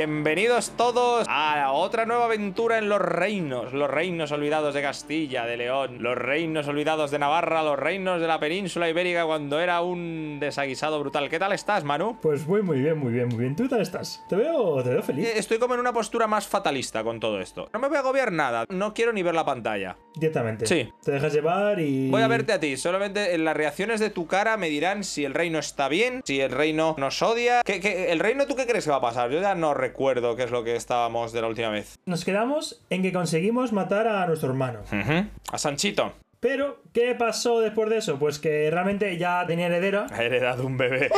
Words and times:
Bienvenidos 0.00 0.72
todos 0.76 1.24
a 1.26 1.72
otra 1.72 2.04
nueva 2.04 2.26
aventura 2.26 2.76
en 2.76 2.90
los 2.90 3.00
reinos. 3.00 3.72
Los 3.72 3.88
reinos 3.90 4.30
olvidados 4.30 4.74
de 4.74 4.82
Castilla, 4.82 5.46
de 5.46 5.56
León. 5.56 6.02
Los 6.02 6.18
reinos 6.18 6.68
olvidados 6.68 7.10
de 7.10 7.18
Navarra. 7.18 7.62
Los 7.62 7.78
reinos 7.78 8.20
de 8.20 8.26
la 8.26 8.38
península 8.38 8.90
ibérica 8.90 9.24
cuando 9.24 9.58
era 9.58 9.80
un 9.80 10.36
desaguisado 10.38 11.00
brutal. 11.00 11.30
¿Qué 11.30 11.38
tal 11.38 11.52
estás, 11.52 11.82
Manu? 11.82 12.18
Pues 12.20 12.46
muy, 12.46 12.60
muy 12.60 12.78
bien, 12.80 12.98
muy 12.98 13.10
bien, 13.10 13.28
muy 13.28 13.38
bien. 13.38 13.56
¿Tú 13.56 13.62
qué 13.62 13.68
tal 13.70 13.80
estás? 13.80 14.22
Te 14.28 14.36
veo, 14.36 14.82
te 14.82 14.90
veo 14.90 15.02
feliz. 15.02 15.28
Eh, 15.28 15.38
Estoy 15.38 15.56
como 15.58 15.72
en 15.72 15.80
una 15.80 15.94
postura 15.94 16.26
más 16.26 16.46
fatalista 16.46 17.02
con 17.02 17.18
todo 17.18 17.40
esto. 17.40 17.70
No 17.72 17.78
me 17.80 17.88
voy 17.88 17.96
a 17.96 18.00
agobiar 18.00 18.30
nada. 18.32 18.66
No 18.68 18.92
quiero 18.92 19.14
ni 19.14 19.22
ver 19.22 19.34
la 19.34 19.46
pantalla. 19.46 19.96
Directamente. 20.14 20.66
Sí. 20.66 20.92
Te 21.02 21.12
dejas 21.12 21.32
llevar 21.32 21.80
y. 21.80 22.10
Voy 22.10 22.20
a 22.20 22.28
verte 22.28 22.52
a 22.52 22.60
ti. 22.60 22.76
Solamente 22.76 23.34
en 23.34 23.46
las 23.46 23.56
reacciones 23.56 23.98
de 24.00 24.10
tu 24.10 24.26
cara 24.26 24.58
me 24.58 24.68
dirán 24.68 25.04
si 25.04 25.24
el 25.24 25.32
reino 25.32 25.58
está 25.58 25.88
bien, 25.88 26.20
si 26.26 26.42
el 26.42 26.50
reino 26.50 26.96
nos 26.98 27.22
odia. 27.22 27.62
¿Qué, 27.64 27.80
qué- 27.80 28.12
el 28.12 28.18
reino 28.18 28.44
tú 28.46 28.56
qué 28.56 28.66
crees 28.66 28.84
que 28.84 28.90
va 28.90 28.96
a 28.98 29.00
pasar? 29.00 29.30
Yo 29.30 29.40
ya 29.40 29.54
no 29.54 29.72
recuerdo 29.86 30.34
qué 30.34 30.42
es 30.42 30.50
lo 30.50 30.64
que 30.64 30.74
estábamos 30.74 31.32
de 31.32 31.40
la 31.40 31.46
última 31.46 31.70
vez. 31.70 31.98
Nos 32.06 32.24
quedamos 32.24 32.82
en 32.90 33.02
que 33.02 33.12
conseguimos 33.12 33.72
matar 33.72 34.08
a 34.08 34.26
nuestro 34.26 34.48
hermano. 34.48 34.80
A 35.52 35.58
Sanchito. 35.58 36.12
Pero, 36.40 36.82
¿qué 36.92 37.14
pasó 37.14 37.60
después 37.60 37.88
de 37.88 37.98
eso? 37.98 38.18
Pues 38.18 38.38
que 38.38 38.68
realmente 38.70 39.16
ya 39.16 39.44
tenía 39.46 39.66
heredera. 39.66 40.06
Ha 40.10 40.22
heredado 40.24 40.66
un 40.66 40.76
bebé. 40.76 41.08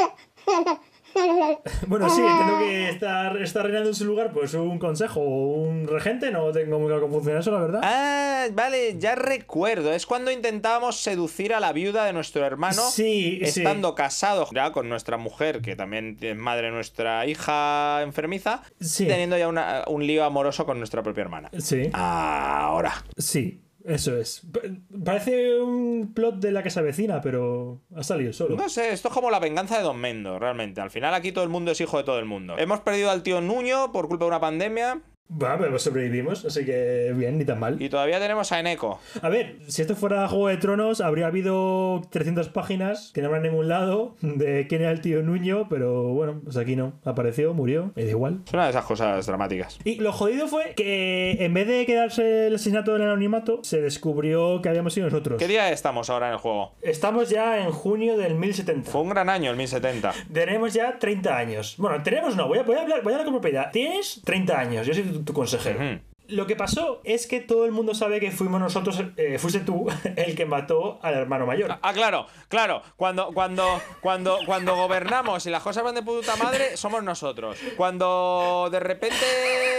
Bueno, 1.87 2.09
sí, 2.11 2.21
entiendo 2.21 2.59
que 2.59 2.89
está, 2.91 3.33
está 3.41 3.63
reinando 3.63 3.89
en 3.91 3.95
su 3.95 4.05
lugar, 4.05 4.33
pues 4.33 4.55
un 4.55 4.79
consejo 4.79 5.21
o 5.21 5.55
un 5.63 5.87
regente. 5.87 6.31
No 6.31 6.51
tengo 6.53 6.79
muy 6.79 6.89
claro 6.89 7.03
cómo 7.03 7.15
funciona 7.15 7.41
eso, 7.41 7.51
la 7.51 7.61
verdad. 7.61 7.81
Ah, 7.83 8.47
vale, 8.53 8.99
ya 8.99 9.15
recuerdo. 9.15 9.93
Es 9.93 10.07
cuando 10.07 10.31
intentábamos 10.31 11.01
seducir 11.01 11.55
a 11.55 11.61
la 11.61 11.73
viuda 11.73 12.05
de 12.05 12.13
nuestro 12.13 12.45
hermano. 12.45 12.83
Sí, 12.91 13.41
sí. 13.45 13.61
Estando 13.61 13.95
casado 13.95 14.49
ya 14.55 14.73
con 14.73 14.89
nuestra 14.89 15.17
mujer, 15.17 15.61
que 15.61 15.77
también 15.77 16.17
es 16.21 16.37
madre 16.37 16.67
de 16.67 16.73
nuestra 16.73 17.27
hija 17.27 18.03
enfermiza, 18.03 18.63
Sí. 18.81 19.07
teniendo 19.07 19.37
ya 19.39 19.49
una- 19.49 19.85
un 19.89 20.07
lío 20.07 20.25
amoroso 20.25 20.67
con 20.67 20.79
nuestra 20.79 21.03
propia 21.03 21.23
hermana. 21.23 21.51
Sí, 21.59 21.91
Ahora. 21.93 22.93
sí, 23.17 23.63
eso 23.89 24.17
es. 24.17 24.43
Pa- 24.53 24.61
Parece 25.05 25.59
un 25.61 26.13
plot 26.15 26.37
de 26.37 26.53
la 26.53 26.63
que 26.63 26.71
se 26.71 26.79
avecina, 26.81 27.21
pero 27.21 27.81
ha 27.97 28.03
salido 28.03 28.33
solo. 28.33 28.57
No 28.57 28.69
sé, 28.69 28.93
esto 28.93 29.09
es 29.09 29.15
como 29.15 29.31
la 29.31 29.41
venganza 29.41 29.77
de 29.79 29.83
Don 29.85 29.99
Mendo, 29.99 30.39
realmente. 30.39 30.81
Al 30.81 30.91
final 30.91 31.15
aquí 31.15 31.33
todo 31.33 31.45
el 31.45 31.51
mundo 31.51 31.73
es 31.73 31.81
hijo 31.81 31.97
de 31.99 32.05
todo 32.05 32.19
el 32.19 32.25
mundo. 32.25 32.57
Hemos 32.59 32.81
perdido 32.81 33.11
al 33.11 33.23
tío 33.23 33.41
Nuño 33.41 33.91
por 33.93 34.09
culpa 34.09 34.25
de 34.25 34.29
una 34.29 34.41
pandemia 34.41 35.01
Va, 35.31 35.59
pero 35.59 35.79
sobrevivimos, 35.79 36.45
así 36.45 36.65
que 36.65 37.13
bien, 37.15 37.37
ni 37.39 37.45
tan 37.45 37.61
mal. 37.61 37.81
y 37.81 37.89
todavía 37.89 38.19
tenemos 38.19 38.51
a 38.51 38.61
Eneco. 38.61 38.99
A 39.21 39.29
ver, 39.29 39.57
si 39.69 39.83
esto 39.83 39.95
fuera 39.95 40.27
Juego 40.29 40.49
de 40.49 40.57
Tronos, 40.57 41.01
habría 41.01 41.27
habido 41.27 42.01
300 42.11 42.49
páginas 42.49 43.11
que 43.13 43.21
no 43.21 43.27
habrá 43.27 43.39
en 43.39 43.45
ningún 43.45 43.69
lado 43.69 44.17
de 44.23 44.67
quién 44.69 44.81
era 44.83 44.91
el 44.91 45.01
tío 45.01 45.23
Nuño, 45.23 45.69
pero 45.69 46.05
bueno, 46.15 46.41
pues 46.43 46.57
aquí 46.57 46.77
no. 46.77 46.95
Apareció, 47.05 47.53
murió, 47.53 47.93
me 47.95 48.05
da 48.05 48.11
igual. 48.11 48.41
Es 48.47 48.53
una 48.55 48.65
de 48.65 48.71
esas 48.71 48.85
cosas 48.85 49.27
dramáticas. 49.27 49.79
Y 49.85 49.97
lo 49.97 50.13
jodido 50.13 50.49
fue 50.49 50.73
que 50.75 51.37
en 51.45 51.53
vez 51.53 51.67
de 51.67 51.85
quedarse 51.85 52.47
el 52.47 52.55
asesinato 52.55 52.95
del 52.95 53.03
anonimato, 53.03 53.61
se 53.63 53.81
descubrió 53.83 54.63
que 54.63 54.69
habíamos 54.71 54.95
sido 54.95 55.09
nosotros. 55.09 55.39
¿Qué 55.39 55.49
día 55.49 55.71
estamos 55.71 56.09
ahora 56.11 56.29
en 56.29 56.33
el 56.35 56.39
juego? 56.39 56.73
Estamos 56.81 57.29
ya 57.29 57.59
en 57.63 57.71
junio 57.71 58.17
del 58.17 58.35
1070. 58.35 58.91
Fue 58.91 59.03
un 59.03 59.11
gran 59.11 59.29
año, 59.29 59.51
el 59.51 59.57
1070. 59.57 60.15
Tenemos 60.33 60.73
ya 60.73 60.99
30 60.99 61.37
años. 61.37 61.75
Bueno, 61.77 62.03
tenemos 62.03 62.35
no, 62.35 62.49
voy 62.49 62.59
a, 62.59 62.63
voy 62.63 62.77
a 62.77 62.83
hablar, 62.83 63.03
voy 63.03 63.13
a 63.13 63.17
hablar 63.17 63.27
con 63.27 63.35
propiedad. 63.35 63.71
Tienes 63.71 64.23
30 64.25 64.59
años, 64.59 64.87
yo 64.87 64.95
soy 64.95 65.18
tu, 65.19 65.25
tu 65.25 65.33
consejero. 65.33 66.01
Lo 66.29 66.47
que 66.47 66.57
pasó 66.57 67.01
es 67.05 67.27
que 67.27 67.41
todo 67.41 67.65
el 67.65 67.73
mundo 67.73 67.95
sabe 67.95 68.21
que 68.21 68.31
fuimos 68.31 68.61
nosotros, 68.61 69.03
eh, 69.17 69.39
fuiste 69.39 69.61
tú 69.61 69.87
el 70.17 70.37
que 70.37 70.45
mató 70.45 70.99
al 71.01 71.15
hermano 71.15 71.47
mayor. 71.47 71.79
Ah, 71.81 71.93
claro, 71.95 72.27
claro. 72.49 72.83
Cuando, 72.97 73.33
cuando, 73.33 73.81
cuando, 74.03 74.39
cuando 74.45 74.77
gobernamos 74.77 75.47
y 75.47 75.51
las 75.51 75.63
cosas 75.63 75.85
van 75.85 75.95
de 75.95 76.03
puta 76.03 76.37
madre, 76.37 76.77
somos 76.77 77.03
nosotros. 77.03 77.57
Cuando 77.79 78.69
de 78.71 78.79
repente 78.79 79.25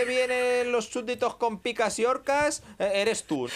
vienen 0.08 0.72
los 0.72 0.86
súbditos 0.86 1.36
con 1.36 1.60
picas 1.60 2.00
y 2.00 2.06
orcas, 2.06 2.64
eh, 2.80 2.94
eres 2.96 3.26
tú. 3.26 3.48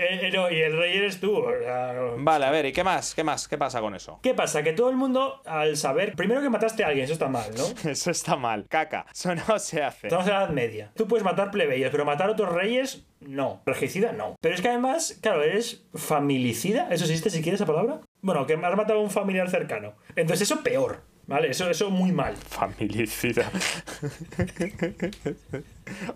Eh, 0.00 0.28
eh, 0.28 0.30
no, 0.32 0.50
y 0.50 0.58
el 0.62 0.78
rey 0.78 0.96
eres 0.96 1.20
tú. 1.20 1.36
o 1.36 1.52
sea, 1.60 1.92
Vale, 2.16 2.46
a 2.46 2.50
ver, 2.50 2.64
¿y 2.64 2.72
qué 2.72 2.82
más? 2.82 3.14
¿Qué 3.14 3.22
más? 3.22 3.46
¿Qué 3.46 3.58
pasa 3.58 3.82
con 3.82 3.94
eso? 3.94 4.18
¿Qué 4.22 4.32
pasa? 4.32 4.62
Que 4.62 4.72
todo 4.72 4.88
el 4.88 4.96
mundo, 4.96 5.42
al 5.44 5.76
saber, 5.76 6.14
primero 6.16 6.40
que 6.40 6.48
mataste 6.48 6.82
a 6.84 6.88
alguien, 6.88 7.04
eso 7.04 7.12
está 7.12 7.28
mal, 7.28 7.50
¿no? 7.54 7.64
Eso 7.90 8.10
está 8.10 8.36
mal. 8.36 8.66
Caca. 8.68 9.04
Eso 9.12 9.34
no 9.34 9.58
se 9.58 9.82
hace. 9.82 10.06
Estamos 10.06 10.26
en 10.26 10.32
la 10.32 10.38
Edad 10.40 10.50
Media. 10.50 10.92
Tú 10.96 11.06
puedes 11.06 11.22
matar 11.24 11.50
plebeyos, 11.50 11.90
pero 11.90 12.06
matar 12.06 12.28
a 12.30 12.32
otros 12.32 12.50
reyes, 12.50 13.04
no. 13.20 13.60
Regicida, 13.66 14.12
no. 14.12 14.36
Pero 14.40 14.54
es 14.54 14.62
que 14.62 14.68
además, 14.68 15.18
claro, 15.20 15.42
eres 15.42 15.84
familicida. 15.94 16.88
¿Eso 16.90 17.04
existe 17.04 17.28
si 17.28 17.42
quieres 17.42 17.60
esa 17.60 17.66
palabra? 17.66 18.00
Bueno, 18.22 18.46
que 18.46 18.54
has 18.54 18.76
matado 18.76 19.00
a 19.00 19.02
un 19.02 19.10
familiar 19.10 19.50
cercano. 19.50 19.94
Entonces 20.16 20.50
eso 20.50 20.62
peor, 20.62 21.02
¿vale? 21.30 21.50
Eso, 21.50 21.70
eso 21.70 21.90
muy 21.90 22.10
mal. 22.12 22.36
Familicida. 22.36 23.50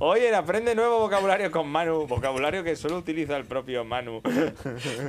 Oye, 0.00 0.34
aprende 0.34 0.74
nuevo 0.74 0.98
vocabulario 0.98 1.50
con 1.50 1.68
Manu. 1.68 2.06
Vocabulario 2.06 2.64
que 2.64 2.74
solo 2.76 2.98
utiliza 2.98 3.36
el 3.36 3.44
propio 3.44 3.84
Manu. 3.84 4.20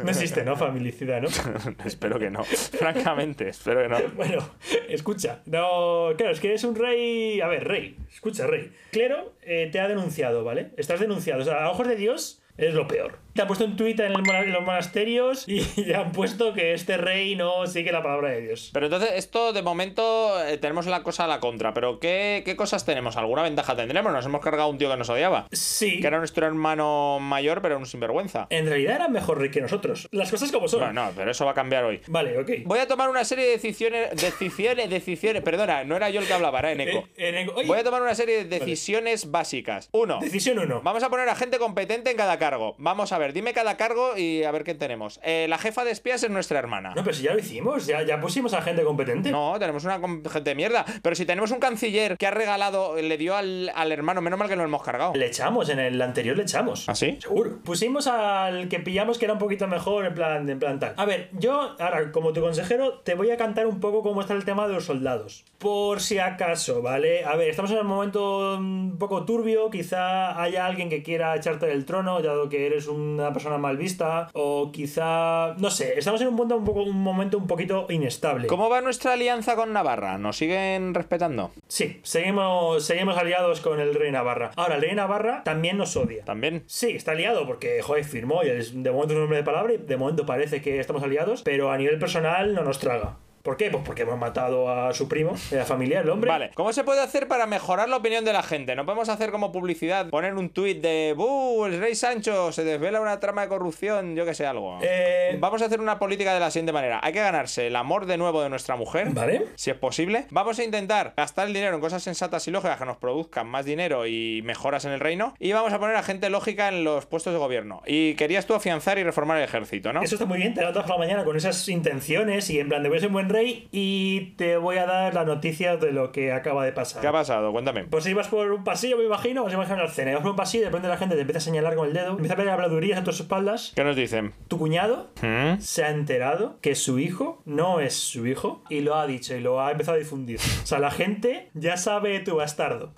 No 0.03 0.09
existe, 0.09 0.43
¿no? 0.43 0.55
Familicida, 0.55 1.19
¿no? 1.19 1.27
espero 1.85 2.19
que 2.19 2.29
no. 2.29 2.43
Francamente, 2.43 3.49
espero 3.49 3.81
que 3.81 3.89
no. 3.89 3.97
Bueno, 4.15 4.47
escucha. 4.87 5.41
No, 5.45 6.11
claro, 6.15 6.31
es 6.31 6.39
que 6.39 6.47
eres 6.47 6.63
un 6.63 6.75
rey. 6.75 7.41
A 7.41 7.47
ver, 7.47 7.67
rey. 7.67 7.97
Escucha, 8.13 8.45
rey. 8.45 8.71
Clero 8.91 9.33
eh, 9.41 9.69
te 9.71 9.79
ha 9.79 9.87
denunciado, 9.87 10.43
¿vale? 10.43 10.69
Estás 10.77 10.99
denunciado. 10.99 11.41
O 11.41 11.45
sea, 11.45 11.65
a 11.65 11.71
ojos 11.71 11.87
de 11.87 11.95
Dios, 11.95 12.41
es 12.57 12.73
lo 12.73 12.87
peor. 12.87 13.19
Te 13.33 13.41
han 13.41 13.47
puesto 13.47 13.65
un 13.65 13.75
tuit 13.75 13.99
en, 13.99 14.13
en 14.13 14.51
los 14.53 14.63
monasterios 14.63 15.45
y 15.47 15.59
le 15.85 15.93
han 15.95 16.13
puesto 16.13 16.53
que 16.53 16.73
este 16.73 16.95
rey 16.95 17.35
no 17.35 17.67
sigue 17.67 17.91
la 17.91 18.01
palabra 18.01 18.29
de 18.29 18.41
Dios. 18.41 18.69
Pero 18.73 18.85
entonces, 18.85 19.09
esto 19.15 19.51
de 19.51 19.61
momento 19.61 20.41
eh, 20.45 20.57
tenemos 20.57 20.85
la 20.85 21.03
cosa 21.03 21.25
a 21.25 21.27
la 21.27 21.41
contra. 21.41 21.73
Pero 21.73 21.99
¿qué, 21.99 22.43
¿qué 22.45 22.55
cosas 22.55 22.85
tenemos? 22.85 23.17
¿Alguna 23.17 23.41
ventaja 23.43 23.75
tendremos? 23.75 24.13
Nos 24.13 24.25
hemos 24.25 24.39
cargado 24.41 24.63
a 24.63 24.71
un 24.71 24.77
tío 24.77 24.89
que 24.89 24.95
nos 24.95 25.09
odiaba. 25.09 25.47
Sí. 25.51 25.99
Que 25.99 26.07
era 26.07 26.19
nuestro 26.19 26.45
hermano 26.47 27.19
mayor, 27.19 27.61
pero 27.61 27.77
un 27.77 27.85
sinvergüenza. 27.85 28.47
En 28.49 28.67
realidad 28.67 28.95
era 28.95 29.07
mejor 29.09 29.39
rey 29.39 29.51
que 29.51 29.59
nosotros. 29.59 30.07
Las 30.11 30.31
cosas 30.31 30.49
como 30.53 30.69
son. 30.69 30.79
No, 30.79 30.93
no, 30.93 31.11
pero 31.13 31.31
eso 31.31 31.43
va 31.43 31.51
a 31.51 31.55
cambiar 31.55 31.83
hoy. 31.83 31.99
Vale, 32.07 32.37
ok. 32.39 32.49
Voy 32.63 32.79
a 32.79 32.87
tomar 32.87 33.09
una 33.09 33.25
serie 33.25 33.45
de 33.47 33.51
decisiones. 33.51 34.11
Decisiones, 34.21 34.89
decisiones. 34.89 35.43
Perdona, 35.43 35.83
no 35.83 35.97
era 35.97 36.09
yo 36.09 36.21
el 36.21 36.27
que 36.27 36.33
hablaba, 36.33 36.59
era 36.59 36.71
Eneco. 36.71 37.07
Eh, 37.17 37.47
en- 37.57 37.67
Voy 37.67 37.79
a 37.79 37.83
tomar 37.83 38.01
una 38.01 38.15
serie 38.15 38.45
de 38.45 38.59
decisiones 38.59 39.29
básicas. 39.29 39.89
Uno. 39.91 40.19
Decisión 40.21 40.57
1. 40.59 40.81
Vamos 40.83 41.03
a 41.03 41.09
poner 41.09 41.27
a 41.27 41.35
gente 41.35 41.57
competente 41.57 42.11
en 42.11 42.17
cada 42.17 42.39
cargo. 42.49 42.75
Vamos 42.77 43.11
a 43.11 43.17
ver, 43.17 43.33
dime 43.33 43.53
cada 43.53 43.75
cargo 43.75 44.15
y 44.15 44.43
a 44.43 44.51
ver 44.51 44.63
qué 44.63 44.75
tenemos. 44.75 45.19
Eh, 45.23 45.47
la 45.49 45.57
jefa 45.57 45.83
de 45.83 45.89
espías 45.89 46.21
es 46.21 46.29
nuestra 46.29 46.59
hermana. 46.59 46.93
No, 46.95 47.03
pero 47.03 47.15
si 47.15 47.23
ya 47.23 47.33
lo 47.33 47.39
hicimos, 47.39 47.87
ya, 47.87 48.03
ya 48.03 48.19
pusimos 48.19 48.53
a 48.53 48.61
gente 48.61 48.83
competente. 48.83 49.31
No, 49.31 49.55
tenemos 49.57 49.83
una 49.83 49.99
gente 49.99 50.41
de 50.41 50.55
mierda. 50.55 50.85
Pero 51.01 51.15
si 51.15 51.25
tenemos 51.25 51.49
un 51.49 51.59
canciller 51.59 52.17
que 52.17 52.27
ha 52.27 52.31
regalado, 52.31 52.97
le 52.97 53.17
dio 53.17 53.35
al, 53.35 53.71
al 53.73 53.91
hermano, 53.91 54.21
menos 54.21 54.37
mal 54.37 54.47
que 54.47 54.55
lo 54.55 54.63
hemos 54.63 54.83
cargado. 54.83 55.13
Le 55.15 55.25
echamos, 55.25 55.69
en 55.69 55.79
el 55.79 55.99
anterior 55.99 56.37
le 56.37 56.43
echamos. 56.43 56.87
¿Ah, 56.87 56.93
sí? 56.93 57.17
Seguro. 57.19 57.57
Pusimos 57.63 58.05
al 58.05 58.69
que 58.69 58.79
pillamos 58.79 59.17
que 59.17 59.25
era 59.25 59.33
un 59.33 59.39
poquito 59.39 59.67
mejor, 59.67 60.05
en 60.05 60.13
plan, 60.13 60.47
en 60.47 60.59
plan 60.59 60.79
tal. 60.79 60.93
A 60.97 61.05
ver, 61.05 61.29
yo, 61.33 61.75
ahora, 61.79 62.11
como 62.11 62.31
tu 62.31 62.41
consejero, 62.41 62.99
te 62.99 63.15
voy 63.15 63.31
a 63.31 63.37
cantar 63.37 63.65
un 63.65 63.79
poco 63.79 64.03
cómo 64.03 64.21
está 64.21 64.33
el 64.33 64.45
tema 64.45 64.67
de 64.67 64.73
los 64.75 64.85
soldados. 64.85 65.45
Por 65.57 65.99
si 65.99 66.19
acaso, 66.19 66.83
¿vale? 66.83 67.25
A 67.25 67.35
ver, 67.35 67.49
estamos 67.49 67.71
en 67.71 67.79
un 67.79 67.87
momento 67.87 68.55
un 68.57 68.97
poco 68.99 69.25
turbio. 69.25 69.71
Quizá 69.71 70.39
haya 70.39 70.65
alguien 70.67 70.89
que 70.89 71.01
quiera 71.01 71.35
echarte 71.35 71.65
del 71.65 71.85
trono, 71.85 72.21
que 72.49 72.65
eres 72.65 72.87
una 72.87 73.33
persona 73.33 73.57
mal 73.57 73.77
vista. 73.77 74.29
O 74.33 74.71
quizá. 74.71 75.55
No 75.57 75.69
sé, 75.69 75.97
estamos 75.97 76.21
en 76.21 76.27
un, 76.27 76.35
punto, 76.35 76.57
un, 76.57 76.65
poco, 76.65 76.83
un 76.83 77.01
momento 77.01 77.37
un 77.37 77.47
poquito 77.47 77.87
inestable. 77.89 78.47
¿Cómo 78.47 78.69
va 78.69 78.81
nuestra 78.81 79.13
alianza 79.13 79.55
con 79.55 79.73
Navarra? 79.73 80.17
¿Nos 80.17 80.37
siguen 80.37 80.93
respetando? 80.93 81.51
Sí, 81.67 81.99
seguimos, 82.03 82.85
seguimos 82.85 83.17
aliados 83.17 83.61
con 83.61 83.79
el 83.79 83.93
rey 83.95 84.11
Navarra. 84.11 84.51
Ahora, 84.55 84.75
el 84.75 84.81
rey 84.81 84.95
Navarra 84.95 85.43
también 85.43 85.77
nos 85.77 85.95
odia. 85.95 86.23
¿También? 86.25 86.63
Sí, 86.67 86.91
está 86.91 87.11
aliado 87.11 87.45
porque, 87.45 87.81
joder, 87.81 88.03
firmó 88.03 88.43
y 88.43 88.49
es 88.49 88.83
de 88.83 88.91
momento 88.91 89.13
es 89.13 89.17
un 89.17 89.23
hombre 89.23 89.37
de 89.37 89.43
palabra 89.43 89.73
y 89.73 89.77
de 89.77 89.97
momento 89.97 90.25
parece 90.25 90.61
que 90.61 90.79
estamos 90.79 91.03
aliados, 91.03 91.41
pero 91.43 91.71
a 91.71 91.77
nivel 91.77 91.99
personal 91.99 92.53
no 92.53 92.63
nos 92.63 92.79
traga. 92.79 93.17
¿Por 93.45 93.57
qué? 93.57 93.69
Pues 93.69 93.83
porque 93.85 94.01
hemos 94.01 94.17
matado 94.17 94.71
a 94.71 94.91
su 94.95 95.07
primo, 95.07 95.35
era 95.51 95.65
familiar, 95.65 96.03
el 96.03 96.09
hombre. 96.09 96.31
Vale, 96.31 96.51
¿cómo 96.55 96.73
se 96.73 96.83
puede 96.83 97.01
hacer 97.01 97.27
para 97.27 97.45
mejorar 97.45 97.87
la 97.87 97.97
opinión 97.97 98.25
de 98.25 98.33
la 98.33 98.41
gente? 98.41 98.75
No 98.75 98.85
podemos 98.85 99.07
hacer 99.07 99.29
como 99.29 99.51
publicidad, 99.51 100.09
poner 100.09 100.33
un 100.33 100.49
tuit 100.49 100.81
de 100.81 101.13
¡Buh! 101.15 101.65
El 101.65 101.79
rey 101.79 101.93
Sancho 101.93 102.51
se 102.51 102.63
desvela 102.63 102.99
una 103.01 103.19
trama 103.19 103.43
de 103.43 103.47
corrupción, 103.49 104.15
yo 104.15 104.25
que 104.25 104.33
sé, 104.33 104.47
algo. 104.47 104.79
Eh, 104.81 105.37
Vamos 105.39 105.61
a 105.61 105.65
hacer 105.65 105.79
una 105.79 105.99
política 105.99 106.33
de 106.33 106.39
la 106.39 106.49
siguiente 106.49 106.71
manera. 106.71 106.99
Hay 107.03 107.13
que 107.13 107.19
ganarse 107.19 107.67
el 107.67 107.75
amor 107.75 108.07
de 108.07 108.17
nuevo 108.17 108.41
de 108.41 108.49
nuestra 108.49 108.75
mujer. 108.77 109.09
Vale. 109.11 109.45
Si 109.53 109.69
es 109.69 109.77
posible, 109.77 110.25
vamos 110.31 110.57
a 110.57 110.63
intentar 110.63 111.13
gastar 111.15 111.45
el 111.45 111.53
dinero 111.53 111.75
en 111.75 111.81
cosas 111.81 112.01
sensatas 112.01 112.47
y 112.47 112.51
lógicas 112.51 112.79
que 112.79 112.85
nos 112.85 112.97
produzcan 112.97 113.45
más 113.45 113.63
dinero 113.63 114.07
y 114.07 114.41
mejoras 114.43 114.85
en 114.85 114.91
el 114.91 114.99
reino. 114.99 115.35
Y 115.37 115.51
vamos 115.51 115.71
a 115.71 115.77
poner 115.77 115.95
a 115.97 116.01
gente 116.01 116.31
lógica 116.31 116.69
en 116.69 116.83
los 116.83 117.05
puestos 117.05 117.31
de 117.31 117.37
gobierno. 117.37 117.83
Y 117.85 118.15
querías 118.15 118.47
tú 118.47 118.55
afianzar 118.55 118.97
y 118.97 119.03
reformar 119.03 119.37
el 119.37 119.43
ejército, 119.43 119.93
¿no? 119.93 120.01
Eso 120.01 120.15
está 120.15 120.25
muy 120.25 120.39
bien, 120.39 120.55
te 120.55 120.61
levantas 120.61 120.81
por 120.85 120.93
la 120.93 120.97
mañana 120.97 121.23
con 121.23 121.37
esas 121.37 121.69
intenciones 121.69 122.49
y 122.49 122.59
en 122.59 122.69
plan 122.69 122.81
de 122.81 122.89
voy 122.89 122.97
a 122.97 123.01
ser 123.01 123.09
un 123.09 123.13
buen 123.13 123.34
rey 123.35 123.67
y 123.71 124.31
te 124.37 124.57
voy 124.57 124.77
a 124.77 124.85
dar 124.85 125.13
la 125.13 125.25
noticia 125.25 125.77
de 125.77 125.91
lo 125.91 126.11
que 126.11 126.31
acaba 126.31 126.65
de 126.65 126.71
pasar. 126.71 127.01
¿Qué 127.01 127.07
ha 127.07 127.11
pasado? 127.11 127.51
Cuéntame. 127.51 127.85
Pues 127.85 128.05
ibas 128.07 128.27
por 128.27 128.51
un 128.51 128.63
pasillo, 128.63 128.97
me 128.97 129.03
imagino, 129.03 129.43
vas 129.43 129.51
a 129.53 129.55
imaginar 129.55 129.79
la 129.79 129.89
escena. 129.89 130.11
Ibas 130.11 130.23
por 130.23 130.31
un 130.31 130.37
pasillo 130.37 130.61
y 130.61 130.65
de 130.65 130.69
repente 130.69 130.87
la 130.87 130.97
gente 130.97 131.15
te 131.15 131.21
empieza 131.21 131.39
a 131.39 131.41
señalar 131.41 131.75
con 131.75 131.87
el 131.87 131.93
dedo, 131.93 132.11
empieza 132.11 132.33
a 132.33 132.37
pedir 132.37 132.49
habladurías 132.49 132.99
a 132.99 133.03
tus 133.03 133.19
espaldas. 133.19 133.73
¿Qué 133.75 133.83
nos 133.83 133.95
dicen? 133.95 134.33
Tu 134.47 134.57
cuñado 134.57 135.09
¿Mm? 135.21 135.59
se 135.59 135.83
ha 135.83 135.89
enterado 135.89 136.57
que 136.61 136.75
su 136.75 136.99
hijo 136.99 137.41
no 137.45 137.79
es 137.79 137.93
su 137.95 138.25
hijo 138.27 138.63
y 138.69 138.81
lo 138.81 138.95
ha 138.95 139.07
dicho 139.07 139.35
y 139.35 139.41
lo 139.41 139.61
ha 139.61 139.71
empezado 139.71 139.95
a 139.95 139.99
difundir. 139.99 140.39
O 140.63 140.67
sea, 140.67 140.79
la 140.79 140.91
gente 140.91 141.49
ya 141.53 141.77
sabe 141.77 142.19
tu 142.19 142.35
bastardo. 142.37 142.93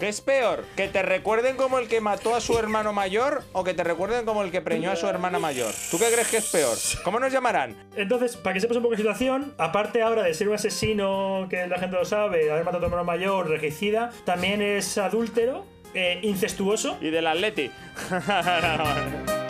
¿Qué 0.00 0.08
es 0.08 0.20
peor? 0.20 0.64
¿Que 0.76 0.86
te 0.86 1.02
recuerden 1.02 1.56
como 1.56 1.80
el 1.80 1.88
que 1.88 2.00
mató 2.00 2.36
a 2.36 2.40
su 2.40 2.56
hermano 2.56 2.92
mayor 2.92 3.42
o 3.52 3.64
que 3.64 3.74
te 3.74 3.82
recuerden 3.82 4.24
como 4.24 4.44
el 4.44 4.52
que 4.52 4.60
preñó 4.60 4.92
a 4.92 4.94
su 4.96 5.08
hermana 5.08 5.40
mayor? 5.40 5.74
¿Tú 5.90 5.98
qué 5.98 6.04
crees 6.12 6.28
que 6.28 6.36
es 6.36 6.48
peor? 6.50 6.78
¿Cómo 7.02 7.18
nos 7.18 7.32
llamarán? 7.32 7.74
Entonces, 7.96 8.36
para 8.36 8.54
que 8.54 8.60
sepas 8.60 8.76
un 8.76 8.84
poco 8.84 8.92
la 8.92 8.98
situación, 8.98 9.54
aparte 9.58 10.00
ahora 10.00 10.22
de 10.22 10.32
ser 10.34 10.48
un 10.48 10.54
asesino 10.54 11.48
que 11.50 11.66
la 11.66 11.80
gente 11.80 11.96
lo 11.96 12.04
sabe, 12.04 12.44
de 12.44 12.52
haber 12.52 12.64
matado 12.64 12.76
a 12.76 12.80
tu 12.82 12.86
hermano 12.86 13.02
mayor, 13.02 13.48
regicida, 13.48 14.12
también 14.24 14.62
es 14.62 14.98
adúltero, 14.98 15.66
eh, 15.94 16.20
incestuoso. 16.22 16.96
Y 17.00 17.10
del 17.10 17.26
Atleti. 17.26 17.68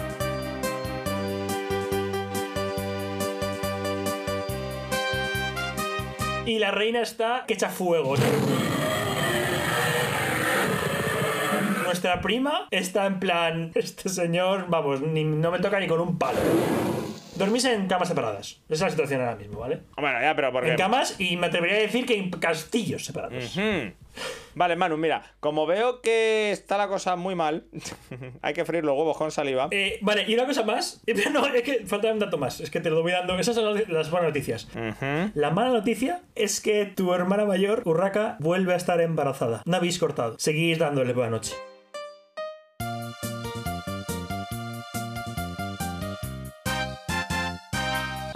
Y 6.46 6.58
la 6.58 6.70
reina 6.70 7.02
está 7.02 7.44
que 7.46 7.52
echa 7.52 7.68
fuego. 7.68 8.14
Nuestra 11.88 12.20
prima 12.20 12.68
está 12.70 13.06
en 13.06 13.18
plan, 13.18 13.70
este 13.74 14.10
señor, 14.10 14.66
vamos, 14.68 15.00
ni- 15.00 15.24
no 15.24 15.50
me 15.50 15.58
toca 15.58 15.80
ni 15.80 15.86
con 15.86 16.00
un 16.00 16.18
palo. 16.18 16.38
Dormís 17.36 17.64
en 17.66 17.86
camas 17.86 18.08
separadas. 18.08 18.60
Esa 18.68 18.74
es 18.74 18.80
la 18.80 18.90
situación 18.90 19.20
ahora 19.20 19.36
mismo, 19.36 19.60
¿vale? 19.60 19.80
Bueno, 19.96 20.20
ya, 20.20 20.34
pero 20.34 20.52
porque... 20.52 20.70
En 20.72 20.76
camas 20.76 21.18
y 21.20 21.36
me 21.36 21.46
atrevería 21.46 21.76
a 21.76 21.80
decir 21.80 22.04
que 22.04 22.16
en 22.18 22.30
castillos 22.30 23.04
separados. 23.04 23.56
Vale, 24.56 24.74
Manu, 24.74 24.96
mira, 24.96 25.22
como 25.38 25.64
veo 25.64 26.00
que 26.02 26.50
está 26.50 26.76
la 26.76 26.88
cosa 26.88 27.14
muy 27.14 27.36
mal, 27.36 27.64
hay 28.42 28.54
que 28.54 28.64
freír 28.64 28.84
los 28.84 28.96
huevos 28.98 29.16
con 29.16 29.30
saliva. 29.30 29.68
Eh, 29.70 29.98
vale, 30.02 30.24
y 30.26 30.34
una 30.34 30.46
cosa 30.46 30.64
más. 30.64 31.00
No, 31.32 31.46
es 31.46 31.62
que 31.62 31.86
falta 31.86 32.12
un 32.12 32.18
dato 32.18 32.38
más. 32.38 32.60
Es 32.60 32.70
que 32.70 32.80
te 32.80 32.90
lo 32.90 33.02
voy 33.02 33.12
dando. 33.12 33.38
Esas 33.38 33.54
son 33.54 33.82
las, 33.88 34.10
buenas 34.10 34.28
noticias. 34.28 34.68
La 35.34 35.50
mala 35.50 35.70
noticia 35.70 36.22
es 36.34 36.60
que 36.60 36.86
tu 36.86 37.14
hermana 37.14 37.44
mayor, 37.44 37.82
Urraca, 37.84 38.36
vuelve 38.40 38.72
a 38.74 38.76
estar 38.76 39.00
embarazada. 39.00 39.62
No 39.64 39.76
habéis 39.76 39.98
cortado. 40.00 40.36
Seguís 40.40 40.78
dándole 40.78 41.12
buena 41.12 41.30
noche. 41.30 41.54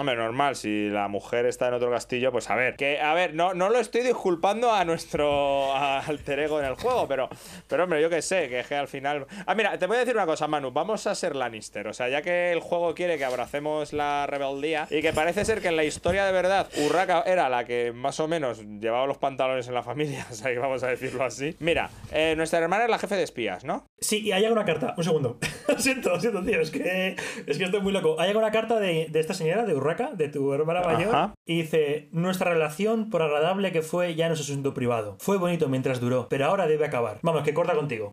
Hombre, 0.03 0.17
normal, 0.17 0.57
si 0.57 0.89
la 0.89 1.07
mujer 1.07 1.45
está 1.45 1.69
en 1.69 1.75
otro 1.75 1.89
castillo, 1.89 2.29
pues 2.29 2.49
a 2.49 2.55
ver, 2.55 2.75
que 2.75 2.99
a 2.99 3.13
ver, 3.13 3.33
no, 3.35 3.53
no 3.53 3.69
lo 3.69 3.79
estoy 3.79 4.01
disculpando 4.01 4.73
a 4.73 4.83
nuestro 4.83 5.73
alter 5.75 6.39
ego 6.39 6.59
en 6.59 6.65
el 6.65 6.75
juego, 6.75 7.07
pero, 7.07 7.29
pero 7.69 7.85
hombre, 7.85 8.01
yo 8.01 8.09
que 8.09 8.21
sé, 8.21 8.49
que 8.49 8.75
al 8.75 8.89
final. 8.89 9.25
Ah, 9.45 9.55
mira, 9.55 9.79
te 9.79 9.85
voy 9.87 9.95
a 9.95 10.01
decir 10.01 10.13
una 10.13 10.25
cosa, 10.25 10.45
Manu, 10.45 10.71
vamos 10.71 11.07
a 11.07 11.15
ser 11.15 11.37
Lannister. 11.37 11.87
O 11.87 11.93
sea, 11.93 12.09
ya 12.09 12.21
que 12.21 12.51
el 12.51 12.59
juego 12.59 12.93
quiere 12.93 13.17
que 13.17 13.23
abracemos 13.23 13.93
la 13.93 14.27
rebeldía 14.27 14.89
y 14.89 15.01
que 15.01 15.13
parece 15.13 15.45
ser 15.45 15.61
que 15.61 15.69
en 15.69 15.77
la 15.77 15.85
historia 15.85 16.25
de 16.25 16.33
verdad 16.33 16.67
Urraca 16.85 17.23
era 17.25 17.47
la 17.47 17.63
que 17.63 17.93
más 17.93 18.19
o 18.19 18.27
menos 18.27 18.61
llevaba 18.81 19.07
los 19.07 19.19
pantalones 19.19 19.69
en 19.69 19.73
la 19.73 19.83
familia, 19.83 20.27
o 20.31 20.33
sea, 20.33 20.51
vamos 20.59 20.83
a 20.83 20.87
decirlo 20.87 21.23
así. 21.23 21.55
Mira, 21.59 21.89
eh, 22.11 22.33
nuestra 22.35 22.59
hermana 22.59 22.83
es 22.83 22.89
la 22.89 22.99
jefe 22.99 23.15
de 23.15 23.23
espías, 23.23 23.63
¿no? 23.63 23.85
Sí, 24.01 24.19
y 24.19 24.33
hay 24.33 24.41
llegado 24.41 24.59
una 24.59 24.65
carta. 24.65 24.95
Un 24.97 25.03
segundo. 25.05 25.39
lo 25.69 25.79
siento, 25.79 26.09
lo 26.09 26.19
siento, 26.19 26.43
tío. 26.43 26.59
Es 26.59 26.71
que, 26.71 27.15
es 27.47 27.57
que 27.57 27.63
estoy 27.63 27.79
muy 27.79 27.93
loco. 27.93 28.19
Ha 28.19 28.23
llegado 28.23 28.39
una 28.39 28.51
carta 28.51 28.81
de, 28.81 29.07
de 29.09 29.19
esta 29.21 29.33
señora, 29.33 29.63
de 29.63 29.73
Urraca, 29.73 29.92
de 29.93 30.29
tu 30.29 30.53
hermana 30.53 30.81
mayor. 30.81 31.15
Ajá. 31.15 31.33
Y 31.45 31.61
dice: 31.61 32.09
Nuestra 32.11 32.51
relación, 32.51 33.09
por 33.09 33.21
agradable 33.21 33.71
que 33.71 33.81
fue, 33.81 34.15
ya 34.15 34.27
no 34.27 34.33
es 34.33 34.41
asunto 34.41 34.73
privado. 34.73 35.17
Fue 35.19 35.37
bonito 35.37 35.69
mientras 35.69 35.99
duró, 35.99 36.27
pero 36.29 36.45
ahora 36.45 36.67
debe 36.67 36.85
acabar. 36.85 37.19
Vamos, 37.21 37.43
que 37.43 37.53
corta 37.53 37.75
contigo. 37.75 38.11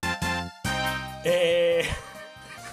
Eh. 1.24 1.84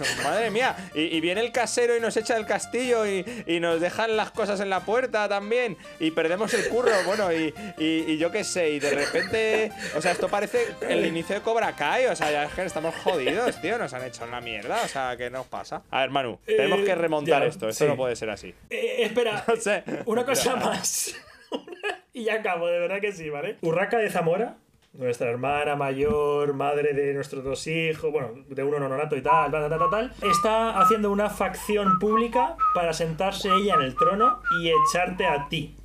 Madre 0.23 0.51
mía, 0.51 0.75
y, 0.93 1.01
y 1.15 1.21
viene 1.21 1.41
el 1.41 1.51
casero 1.51 1.95
y 1.95 1.99
nos 1.99 2.15
echa 2.17 2.35
del 2.35 2.45
castillo 2.45 3.05
y, 3.05 3.25
y 3.45 3.59
nos 3.59 3.79
dejan 3.81 4.15
las 4.17 4.31
cosas 4.31 4.59
en 4.59 4.69
la 4.69 4.81
puerta 4.81 5.27
también 5.29 5.77
y 5.99 6.11
perdemos 6.11 6.53
el 6.53 6.67
curro, 6.69 6.91
bueno, 7.05 7.31
y, 7.33 8.17
yo 8.17 8.31
qué 8.31 8.43
sé, 8.43 8.71
y 8.71 8.79
de 8.79 8.91
repente, 8.91 9.71
o 9.95 10.01
sea, 10.01 10.11
esto 10.11 10.27
parece 10.27 10.67
el 10.87 11.05
inicio 11.05 11.35
de 11.35 11.41
Cobra 11.41 11.73
Kai, 11.75 12.05
o 12.07 12.15
sea, 12.15 12.31
ya 12.31 12.43
es 12.45 12.53
que 12.53 12.63
estamos 12.65 12.95
jodidos, 12.95 13.59
tío, 13.61 13.77
nos 13.77 13.93
han 13.93 14.03
hecho 14.03 14.23
una 14.25 14.41
mierda, 14.41 14.81
o 14.83 14.87
sea, 14.87 15.15
¿qué 15.17 15.29
nos 15.29 15.45
pasa? 15.47 15.83
A 15.91 16.01
ver, 16.01 16.09
Manu, 16.09 16.39
tenemos 16.45 16.79
Eh, 16.79 16.83
que 16.85 16.95
remontar 16.95 17.41
ya, 17.43 17.47
esto, 17.47 17.69
esto 17.69 17.85
sí. 17.85 17.89
no 17.89 17.95
puede 17.97 18.15
ser 18.15 18.29
así. 18.29 18.53
Eh, 18.69 18.97
espera, 19.03 19.43
No 19.47 19.55
sé. 19.55 19.83
una 20.05 20.25
cosa 20.25 20.55
más. 20.55 21.15
y 22.13 22.23
ya 22.25 22.35
acabo, 22.35 22.67
de 22.67 22.79
verdad 22.79 22.99
que 23.01 23.11
sí, 23.11 23.29
¿vale? 23.29 23.57
Urraca 23.61 23.97
de 23.97 24.09
Zamora, 24.09 24.55
nuestra 24.93 25.29
hermana 25.29 25.75
mayor, 25.75 26.53
madre 26.53 26.93
de 26.93 27.13
nuestros 27.13 27.43
dos 27.43 27.67
hijos, 27.67 28.11
bueno, 28.11 28.29
de 28.47 28.63
uno 28.63 28.79
nonato 28.79 29.15
y 29.15 29.21
tal, 29.21 29.51
tal, 29.51 29.69
tal, 29.69 29.89
tal, 29.89 30.13
está 30.23 30.79
haciendo 30.79 31.11
una 31.11 31.29
facción 31.29 31.99
pública 31.99 32.55
para 32.73 32.93
sentarse 32.93 33.49
ella 33.49 33.75
en 33.75 33.81
el 33.83 33.95
trono 33.95 34.41
y 34.61 34.69
echarte 34.69 35.25
a 35.25 35.47
ti. 35.47 35.75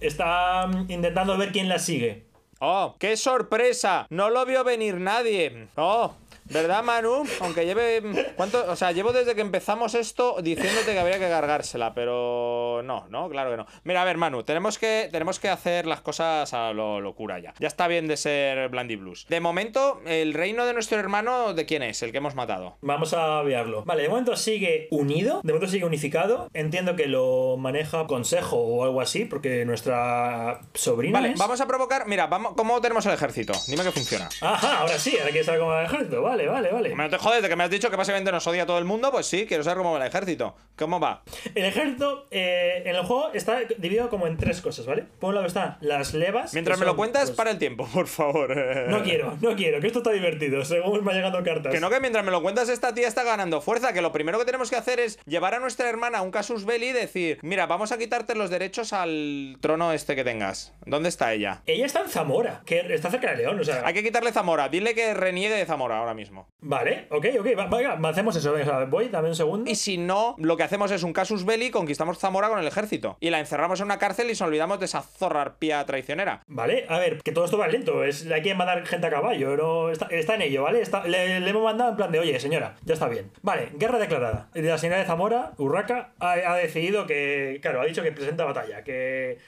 Está 0.00 0.66
mm, 0.66 0.90
intentando 0.90 1.36
ver 1.38 1.52
quién 1.52 1.68
la 1.68 1.78
sigue. 1.78 2.24
¡Oh, 2.60 2.96
qué 2.98 3.16
sorpresa! 3.16 4.06
No 4.10 4.30
lo 4.30 4.44
vio 4.46 4.62
venir 4.62 4.96
nadie. 5.00 5.68
¡Oh! 5.76 6.14
¿Verdad, 6.52 6.82
Manu? 6.82 7.24
Aunque 7.40 7.64
lleve. 7.64 8.02
¿Cuánto? 8.36 8.64
O 8.70 8.76
sea, 8.76 8.92
llevo 8.92 9.12
desde 9.12 9.34
que 9.34 9.40
empezamos 9.40 9.94
esto 9.94 10.36
diciéndote 10.42 10.92
que 10.92 10.98
habría 10.98 11.18
que 11.18 11.28
cargársela, 11.28 11.94
pero. 11.94 12.82
No, 12.84 13.06
no, 13.10 13.28
claro 13.28 13.50
que 13.50 13.56
no. 13.56 13.66
Mira, 13.84 14.02
a 14.02 14.04
ver, 14.04 14.16
Manu, 14.16 14.42
tenemos 14.42 14.78
que, 14.78 15.08
tenemos 15.10 15.38
que 15.40 15.48
hacer 15.48 15.86
las 15.86 16.00
cosas 16.00 16.52
a 16.54 16.72
lo 16.72 17.00
locura 17.00 17.38
ya. 17.38 17.54
Ya 17.58 17.68
está 17.68 17.88
bien 17.88 18.06
de 18.08 18.16
ser 18.16 18.68
Blandy 18.68 18.96
Blues. 18.96 19.26
De 19.28 19.40
momento, 19.40 20.00
el 20.06 20.34
reino 20.34 20.66
de 20.66 20.74
nuestro 20.74 20.98
hermano, 20.98 21.54
¿de 21.54 21.66
quién 21.66 21.82
es? 21.82 22.02
El 22.02 22.12
que 22.12 22.18
hemos 22.18 22.34
matado. 22.34 22.76
Vamos 22.80 23.14
a 23.14 23.42
verlo. 23.42 23.84
Vale, 23.84 24.02
de 24.02 24.08
momento 24.08 24.36
sigue 24.36 24.88
unido, 24.90 25.40
de 25.42 25.52
momento 25.52 25.70
sigue 25.70 25.84
unificado. 25.84 26.48
Entiendo 26.54 26.96
que 26.96 27.06
lo 27.06 27.56
maneja 27.58 28.06
consejo 28.06 28.56
o 28.58 28.84
algo 28.84 29.00
así, 29.00 29.24
porque 29.24 29.64
nuestra 29.64 30.60
sobrina. 30.74 31.20
Vale, 31.20 31.32
es- 31.32 31.38
vamos 31.38 31.60
a 31.60 31.66
provocar. 31.66 32.06
Mira, 32.06 32.26
vamos, 32.26 32.54
¿cómo 32.56 32.80
tenemos 32.80 33.06
el 33.06 33.12
ejército? 33.12 33.52
Dime 33.68 33.82
que 33.84 33.92
funciona. 33.92 34.28
Ajá, 34.40 34.78
ahora 34.78 34.98
sí, 34.98 35.12
ahora 35.16 35.30
quieres 35.30 35.46
saber 35.46 35.60
cómo 35.60 35.74
el 35.78 35.86
ejército. 35.86 36.22
Vale, 36.22 36.41
vale, 36.46 36.72
vale. 36.72 36.94
No 36.94 37.08
te 37.08 37.18
jodes 37.18 37.42
de 37.42 37.48
que 37.48 37.56
me 37.56 37.64
has 37.64 37.70
dicho 37.70 37.90
que 37.90 37.96
básicamente 37.96 38.32
nos 38.32 38.46
odia 38.46 38.66
todo 38.66 38.78
el 38.78 38.84
mundo, 38.84 39.10
pues 39.10 39.26
sí, 39.26 39.46
quiero 39.46 39.62
saber 39.62 39.78
cómo 39.78 39.92
va 39.92 39.98
el 39.98 40.06
ejército. 40.06 40.54
¿Cómo 40.76 41.00
va? 41.00 41.22
El 41.54 41.64
ejército 41.64 42.26
eh, 42.30 42.82
en 42.84 42.96
el 42.96 43.02
juego 43.04 43.30
está 43.32 43.60
dividido 43.60 44.08
como 44.08 44.26
en 44.26 44.36
tres 44.36 44.60
cosas, 44.60 44.86
¿vale? 44.86 45.04
Por 45.20 45.30
un 45.30 45.34
lado 45.36 45.46
están 45.46 45.76
las 45.80 46.14
levas. 46.14 46.54
Mientras 46.54 46.78
me 46.78 46.86
lo 46.86 46.96
cuentas, 46.96 47.24
pues, 47.24 47.36
para 47.36 47.50
el 47.50 47.58
tiempo, 47.58 47.86
por 47.92 48.06
favor. 48.06 48.56
No 48.92 49.02
quiero, 49.02 49.36
no 49.40 49.54
quiero, 49.54 49.80
que 49.80 49.86
esto 49.86 50.00
está 50.00 50.10
divertido, 50.12 50.64
según 50.64 51.04
me 51.04 51.12
llegando 51.12 51.42
cartas. 51.42 51.72
Que 51.72 51.80
no, 51.80 51.88
que 51.88 52.00
mientras 52.00 52.24
me 52.24 52.30
lo 52.30 52.42
cuentas, 52.42 52.68
esta 52.68 52.92
tía 52.94 53.08
está 53.08 53.22
ganando 53.22 53.60
fuerza. 53.60 53.92
Que 53.92 54.02
lo 54.02 54.12
primero 54.12 54.38
que 54.38 54.44
tenemos 54.44 54.70
que 54.70 54.76
hacer 54.76 55.00
es 55.00 55.18
llevar 55.24 55.54
a 55.54 55.60
nuestra 55.60 55.88
hermana 55.88 56.18
a 56.18 56.22
un 56.22 56.30
casus 56.30 56.64
belli 56.64 56.88
y 56.88 56.92
decir: 56.92 57.38
Mira, 57.42 57.66
vamos 57.66 57.92
a 57.92 57.98
quitarte 57.98 58.34
los 58.34 58.50
derechos 58.50 58.92
al 58.92 59.56
trono 59.60 59.92
este 59.92 60.16
que 60.16 60.24
tengas. 60.24 60.74
¿Dónde 60.84 61.08
está 61.08 61.32
ella? 61.32 61.62
Ella 61.66 61.86
está 61.86 62.00
en 62.00 62.08
Zamora, 62.08 62.62
que 62.66 62.80
está 62.92 63.10
cerca 63.10 63.30
de 63.30 63.38
León, 63.38 63.60
o 63.60 63.64
sea. 63.64 63.82
Hay 63.84 63.94
que 63.94 64.02
quitarle 64.02 64.32
Zamora. 64.32 64.68
Dile 64.68 64.94
que 64.94 65.14
reniegue 65.14 65.54
de 65.54 65.66
Zamora 65.66 65.98
ahora 65.98 66.14
mismo. 66.14 66.31
Vale, 66.60 67.06
ok, 67.10 67.26
ok, 67.40 67.46
va- 67.58 67.66
venga, 67.66 67.98
hacemos 68.08 68.36
eso, 68.36 68.52
venga, 68.52 68.84
voy, 68.84 69.08
dame 69.08 69.28
un 69.28 69.34
segundo. 69.34 69.70
Y 69.70 69.74
si 69.74 69.98
no, 69.98 70.34
lo 70.38 70.56
que 70.56 70.62
hacemos 70.62 70.90
es 70.90 71.02
un 71.02 71.12
casus 71.12 71.44
belli, 71.44 71.70
conquistamos 71.70 72.18
Zamora 72.18 72.48
con 72.48 72.58
el 72.58 72.66
ejército. 72.66 73.16
Y 73.20 73.30
la 73.30 73.40
encerramos 73.40 73.80
en 73.80 73.86
una 73.86 73.98
cárcel 73.98 74.26
y 74.26 74.30
nos 74.30 74.40
olvidamos 74.40 74.78
de 74.78 74.86
esa 74.86 75.02
zorra 75.02 75.42
arpía 75.42 75.84
traicionera. 75.84 76.42
Vale, 76.46 76.86
a 76.88 76.98
ver, 76.98 77.18
que 77.22 77.32
todo 77.32 77.44
esto 77.44 77.58
va 77.58 77.68
lento. 77.68 78.04
Es, 78.04 78.26
hay 78.30 78.42
que 78.42 78.54
mandar 78.54 78.86
gente 78.86 79.06
a 79.06 79.10
caballo. 79.10 79.56
No, 79.56 79.90
está, 79.90 80.06
está 80.06 80.34
en 80.36 80.42
ello, 80.42 80.62
¿vale? 80.62 80.80
Está- 80.80 81.06
le, 81.06 81.40
le 81.40 81.50
hemos 81.50 81.64
mandado 81.64 81.90
en 81.90 81.96
plan 81.96 82.12
de, 82.12 82.20
oye, 82.20 82.38
señora, 82.40 82.76
ya 82.84 82.94
está 82.94 83.08
bien. 83.08 83.30
Vale, 83.42 83.70
guerra 83.74 83.98
declarada. 83.98 84.48
La 84.54 84.78
señora 84.78 85.00
de 85.00 85.06
Zamora, 85.06 85.52
Urraca, 85.58 86.12
ha, 86.20 86.32
ha 86.32 86.56
decidido 86.56 87.06
que, 87.06 87.58
claro, 87.62 87.80
ha 87.80 87.84
dicho 87.84 88.02
que 88.02 88.12
presenta 88.12 88.44
batalla. 88.44 88.82
Que 88.84 89.38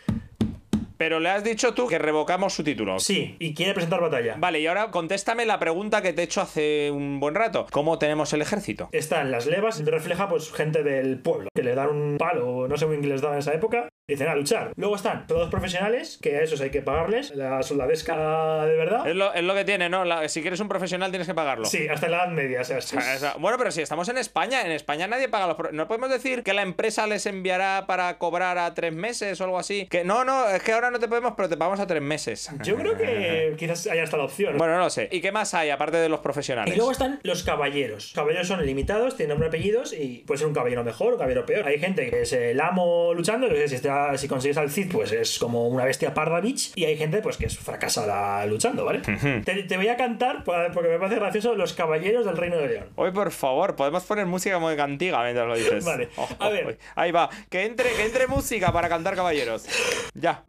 Pero 0.97 1.21
le 1.21 1.29
has 1.31 1.45
dicho 1.45 1.75
tú 1.75 1.87
que 1.89 1.99
revocamos 1.99 2.55
su 2.55 2.63
título. 2.63 2.99
sí, 2.99 3.37
y 3.39 3.55
quiere 3.55 3.75
presentar 3.75 4.01
batalla. 4.01 4.37
Vale, 4.39 4.61
y 4.61 4.67
ahora 4.67 4.91
contéstame 4.91 5.45
la 5.47 5.59
pregunta 5.59 6.03
que 6.03 6.13
te 6.13 6.23
he 6.23 6.25
hecho 6.25 6.41
hace 6.41 6.91
un 6.91 7.21
buen 7.21 7.35
rato. 7.35 7.67
¿Cómo 7.71 7.99
tenemos 7.99 8.33
el 8.33 8.43
ejército? 8.43 8.89
Están 8.93 9.31
las 9.31 9.47
levas, 9.47 9.85
refleja 9.85 10.29
pues 10.29 10.53
gente 10.53 10.83
del 10.83 11.19
pueblo, 11.19 11.49
que 11.55 11.63
le 11.63 11.75
dan 11.75 11.89
un 11.89 12.17
palo, 12.19 12.69
no 12.69 12.77
sé 12.77 12.87
muy 12.87 12.97
bien 12.97 13.03
qué 13.03 13.09
les 13.09 13.21
daban 13.21 13.37
en 13.37 13.41
esa 13.41 13.55
época, 13.55 13.89
dicen 14.07 14.29
a 14.29 14.35
luchar. 14.35 14.73
Luego 14.77 14.97
están 14.97 15.27
todos 15.27 15.49
profesionales, 15.51 16.19
que 16.21 16.37
a 16.37 16.43
esos 16.43 16.61
hay 16.61 16.69
que 16.71 16.83
pagarles, 16.83 17.35
la 17.35 17.63
soldadesca 17.63 18.67
de 18.67 18.77
verdad. 18.77 19.09
Es 19.09 19.15
lo, 19.17 19.33
es 19.33 19.43
lo 19.43 19.55
que 19.55 19.65
tiene, 19.65 19.89
¿no? 19.89 20.05
La- 20.05 20.29
si 20.29 20.43
quieres 20.43 20.61
un 20.61 20.69
profesional 20.69 21.11
tienes 21.11 21.27
que 21.27 21.35
pagarlo. 21.35 21.65
Sí, 21.65 21.89
hasta 21.89 22.09
la 22.09 22.19
edad 22.25 22.29
media, 22.29 22.61
o 22.61 22.65
sea, 22.65 22.79
es- 22.79 22.95
Bueno, 23.39 23.57
pero 23.57 23.71
si 23.71 23.81
estamos 23.81 24.09
en 24.11 24.19
España, 24.19 24.63
en 24.67 24.73
España 24.73 25.07
nadie 25.07 25.29
paga 25.29 25.47
los... 25.47 25.57
pro- 25.57 25.73
No 25.73 25.89
podemos 25.89 26.11
decir 26.11 26.43
que 26.43 26.53
la 26.53 26.61
empresa 26.63 27.07
les 27.07 27.25
enviará 27.25 27.85
para 27.87 28.19
cobrar 28.19 28.59
a 28.59 28.75
tres 28.75 28.93
meses 28.93 29.41
o 29.41 29.45
algo 29.45 29.59
así. 29.59 29.87
Que 29.87 30.05
no, 30.05 30.25
no, 30.25 30.49
es 30.51 30.63
que 30.63 30.73
ahora 30.73 30.91
no 30.91 30.99
te 30.99 31.09
podemos, 31.09 31.33
pero 31.35 31.49
te 31.49 31.57
pagamos 31.57 31.81
a 31.81 31.87
tres 31.87 32.03
meses. 32.03 32.51
Yo 32.63 32.77
creo 32.77 32.99
que 32.99 33.55
quizás 33.59 33.87
haya 33.87 34.03
hasta 34.03 34.19
la 34.19 34.25
opción. 34.25 34.59
Bueno, 34.59 34.75
no 34.75 34.81
lo 34.81 34.91
sé. 34.91 35.09
¿Y 35.13 35.21
qué 35.23 35.33
más 35.33 35.55
hay 35.55 35.71
aparte 35.71 35.97
de 35.97 36.11
los 36.11 36.21
profesionales? 36.21 36.75
Y 36.75 36.77
luego 36.77 36.93
están 36.93 37.21
los 37.23 37.43
caballeros. 37.43 38.05
Los 38.09 38.13
caballeros 38.13 38.49
son 38.49 38.65
limitados, 38.67 39.17
tienen 39.17 39.31
nombre 39.31 39.47
y 39.47 39.49
apellidos 39.49 39.93
y 39.95 40.25
puede 40.27 40.39
ser 40.39 40.47
un 40.49 40.55
caballero 40.55 40.85
mejor 40.85 41.09
o 41.09 41.13
un 41.13 41.19
caballero 41.19 41.47
peor. 41.47 41.67
Hay 41.67 41.79
gente 41.79 42.11
que 42.11 42.23
es 42.23 42.33
el 42.35 42.61
amo 42.61 43.15
luchando, 43.15 43.49
si, 43.67 43.75
si 44.17 44.29
consigues 44.29 44.57
al 44.57 44.71
Cid, 44.71 44.91
pues 44.91 45.13
es 45.13 45.39
como 45.39 45.69
una 45.69 45.85
bestia 45.85 46.15
parda 46.15 46.41
bitch. 46.41 46.73
Y 46.77 46.85
hay 46.85 46.97
gente 46.97 47.21
pues 47.21 47.37
que 47.37 47.47
es 47.47 47.59
fracasada 47.59 48.45
luchando, 48.47 48.85
¿vale? 48.85 49.01
Te, 49.01 49.77
voy 49.77 49.89
a 49.89 49.97
cantar 49.97 50.45
porque 50.45 50.89
me 50.89 50.99
parece 50.99 51.17
gracioso 51.17 51.55
Los 51.55 51.73
Caballeros 51.73 52.25
del 52.25 52.37
Reino 52.37 52.57
de 52.57 52.69
León. 52.69 52.87
Hoy, 52.97 53.11
por 53.13 53.31
favor, 53.31 53.77
podemos 53.77 54.05
poner 54.05 54.27
música 54.27 54.59
muy 54.59 54.77
cantiga 54.77 55.23
mientras 55.23 55.47
lo 55.47 55.57
dices. 55.57 55.85
vale. 55.85 56.09
A 56.39 56.49
ver. 56.49 56.79
Ahí 56.95 57.13
va. 57.13 57.29
Que 57.49 57.65
entre, 57.65 57.91
que 57.93 58.05
entre 58.05 58.27
música 58.27 58.73
para 58.73 58.89
cantar 58.89 59.15
caballeros. 59.15 59.67
Ya. 60.15 60.45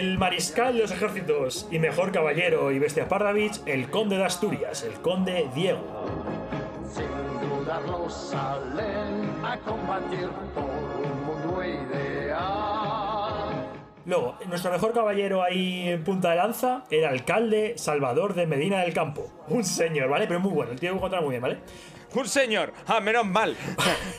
el 0.00 0.16
mariscal 0.16 0.74
de 0.74 0.80
los 0.80 0.90
ejércitos 0.92 1.68
y 1.70 1.78
mejor 1.78 2.10
caballero 2.10 2.72
y 2.72 2.78
bestia 2.78 3.06
Pardavich, 3.06 3.60
el 3.66 3.90
conde 3.90 4.16
de 4.16 4.24
Asturias, 4.24 4.82
el 4.82 4.94
conde 4.94 5.50
Diego. 5.54 5.84
Sin 7.70 7.86
dudarlo 7.86 8.10
salen 8.10 9.44
a 9.44 9.56
combatir 9.58 10.28
por 10.54 10.64
un 10.64 11.24
mundo 11.24 11.64
ideal. 11.64 13.30
Luego, 14.06 14.36
nuestro 14.48 14.72
mejor 14.72 14.92
caballero 14.92 15.42
ahí 15.42 15.88
en 15.88 16.02
punta 16.02 16.30
de 16.30 16.36
lanza, 16.36 16.82
el 16.90 17.04
alcalde 17.04 17.74
Salvador 17.76 18.34
de 18.34 18.48
Medina 18.48 18.80
del 18.80 18.92
Campo. 18.92 19.30
Un 19.48 19.62
señor, 19.62 20.08
¿vale? 20.08 20.26
Pero 20.26 20.40
muy 20.40 20.50
bueno, 20.50 20.72
el 20.72 20.80
tío 20.80 20.90
que 20.90 20.96
encontrar 20.96 21.22
muy 21.22 21.30
bien, 21.30 21.42
¿vale? 21.42 21.58
Un 22.12 22.26
señor. 22.26 22.72
Ah, 22.88 22.98
menos 22.98 23.24
mal. 23.24 23.56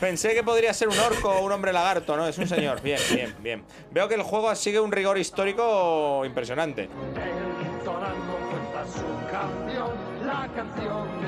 Pensé 0.00 0.32
que 0.32 0.42
podría 0.42 0.72
ser 0.72 0.88
un 0.88 0.98
orco 0.98 1.28
o 1.30 1.44
un 1.44 1.52
hombre 1.52 1.74
lagarto, 1.74 2.16
¿no? 2.16 2.26
Es 2.26 2.38
un 2.38 2.48
señor. 2.48 2.80
Bien, 2.80 3.00
bien, 3.12 3.34
bien. 3.40 3.64
Veo 3.90 4.08
que 4.08 4.14
el 4.14 4.22
juego 4.22 4.54
sigue 4.54 4.80
un 4.80 4.92
rigor 4.92 5.18
histórico 5.18 6.24
impresionante. 6.24 6.84
Entonando 6.84 8.38
cuenta 8.50 8.86
su 8.86 9.04
canción, 9.30 9.90
la 10.24 10.48
canción 10.54 11.21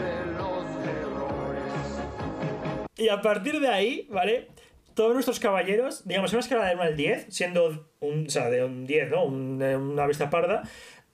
Y 2.96 3.08
a 3.08 3.20
partir 3.20 3.60
de 3.60 3.68
ahí, 3.68 4.06
¿vale? 4.10 4.48
Todos 4.94 5.14
nuestros 5.14 5.40
caballeros, 5.40 6.06
digamos, 6.06 6.30
en 6.32 6.36
una 6.36 6.44
escala 6.44 6.66
de 6.66 6.74
1 6.74 6.82
al 6.82 6.96
10, 6.96 7.26
siendo 7.28 7.88
un, 8.00 8.26
o 8.26 8.30
sea, 8.30 8.48
de 8.50 8.62
un 8.64 8.86
10, 8.86 9.10
¿no? 9.10 9.24
Un- 9.24 9.60
una 9.62 10.06
vista 10.06 10.30
parda, 10.30 10.62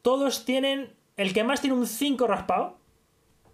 todos 0.02 0.44
tienen, 0.44 0.92
el 1.16 1.32
que 1.32 1.44
más 1.44 1.60
tiene 1.62 1.76
un 1.76 1.86
5 1.86 2.26
raspado, 2.26 2.78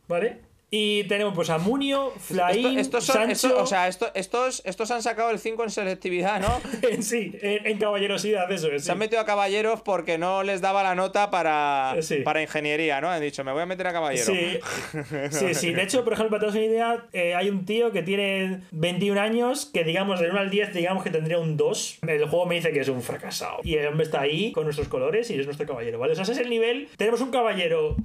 ¿vale? 0.09 0.41
Y 0.79 1.05
tenemos 1.05 1.33
pues 1.35 1.49
a 1.49 1.57
Munio, 1.57 2.13
Esto- 2.15 2.35
Flaín, 2.35 2.79
estos 2.79 3.05
son, 3.05 3.15
Sancho, 3.17 3.33
esto- 3.49 3.63
o 3.63 3.67
sea, 3.67 3.89
esto- 3.89 4.11
estos, 4.15 4.61
estos 4.67 4.91
han 4.91 5.03
sacado 5.03 5.31
el 5.31 5.39
5 5.39 5.63
en 5.65 5.71
selectividad, 5.71 6.39
¿no? 6.39 6.61
en 6.91 7.03
sí, 7.03 7.33
en, 7.41 7.67
en 7.67 7.79
caballerosidad, 7.79 8.51
eso 8.53 8.71
es. 8.71 8.85
Se 8.85 8.93
han 8.93 8.99
metido 8.99 9.21
a 9.21 9.25
caballeros 9.25 9.81
porque 9.81 10.19
no 10.19 10.43
les 10.43 10.61
daba 10.61 10.83
la 10.83 10.95
nota 10.95 11.31
para, 11.31 11.95
Eh, 11.97 12.03
sí. 12.03 12.17
para 12.17 12.43
ingeniería, 12.43 13.01
¿no? 13.01 13.09
Han 13.11 13.23
dicho, 13.23 13.43
me 13.43 13.53
voy 13.53 13.63
a 13.63 13.67
meter 13.67 13.87
a 13.87 13.93
caballero. 13.95 14.27
Sí, 14.27 14.59
sí, 15.31 15.55
sí. 15.55 15.73
De 15.73 15.83
hecho, 15.83 16.05
por 16.05 16.13
ejemplo, 16.13 16.39
para 16.39 16.53
tener 16.53 16.67
una 16.69 16.75
idea, 16.75 17.07
eh, 17.15 17.35
hay 17.35 17.49
un 17.49 17.65
tío 17.65 17.91
que 17.93 18.03
tiene 18.03 18.61
21 18.73 19.19
años 19.19 19.65
que, 19.73 19.83
digamos, 19.83 20.21
del 20.21 20.33
1 20.33 20.41
al 20.41 20.51
10, 20.51 20.75
digamos 20.75 21.03
que 21.03 21.11
tendría 21.11 21.39
un 21.39 21.57
2. 21.57 22.01
El 22.07 22.29
juego 22.29 22.45
me 22.45 22.57
dice 22.57 22.71
que 22.73 22.81
es 22.81 22.89
un 22.89 23.01
fracasado. 23.01 23.61
Y 23.63 23.77
el 23.77 23.87
hombre 23.87 24.05
está 24.05 24.21
ahí 24.21 24.53
con 24.53 24.65
nuestros 24.65 24.89
colores 24.89 25.31
y 25.31 25.39
es 25.41 25.47
nuestro 25.47 25.67
caballero, 25.67 25.99
¿vale? 25.99 26.13
O 26.13 26.17
sea, 26.17 26.25
ese 26.25 26.33
es 26.33 26.39
el 26.39 26.51
nivel. 26.51 26.89
Tenemos 26.99 27.21
un 27.23 27.31
caballero 27.31 27.97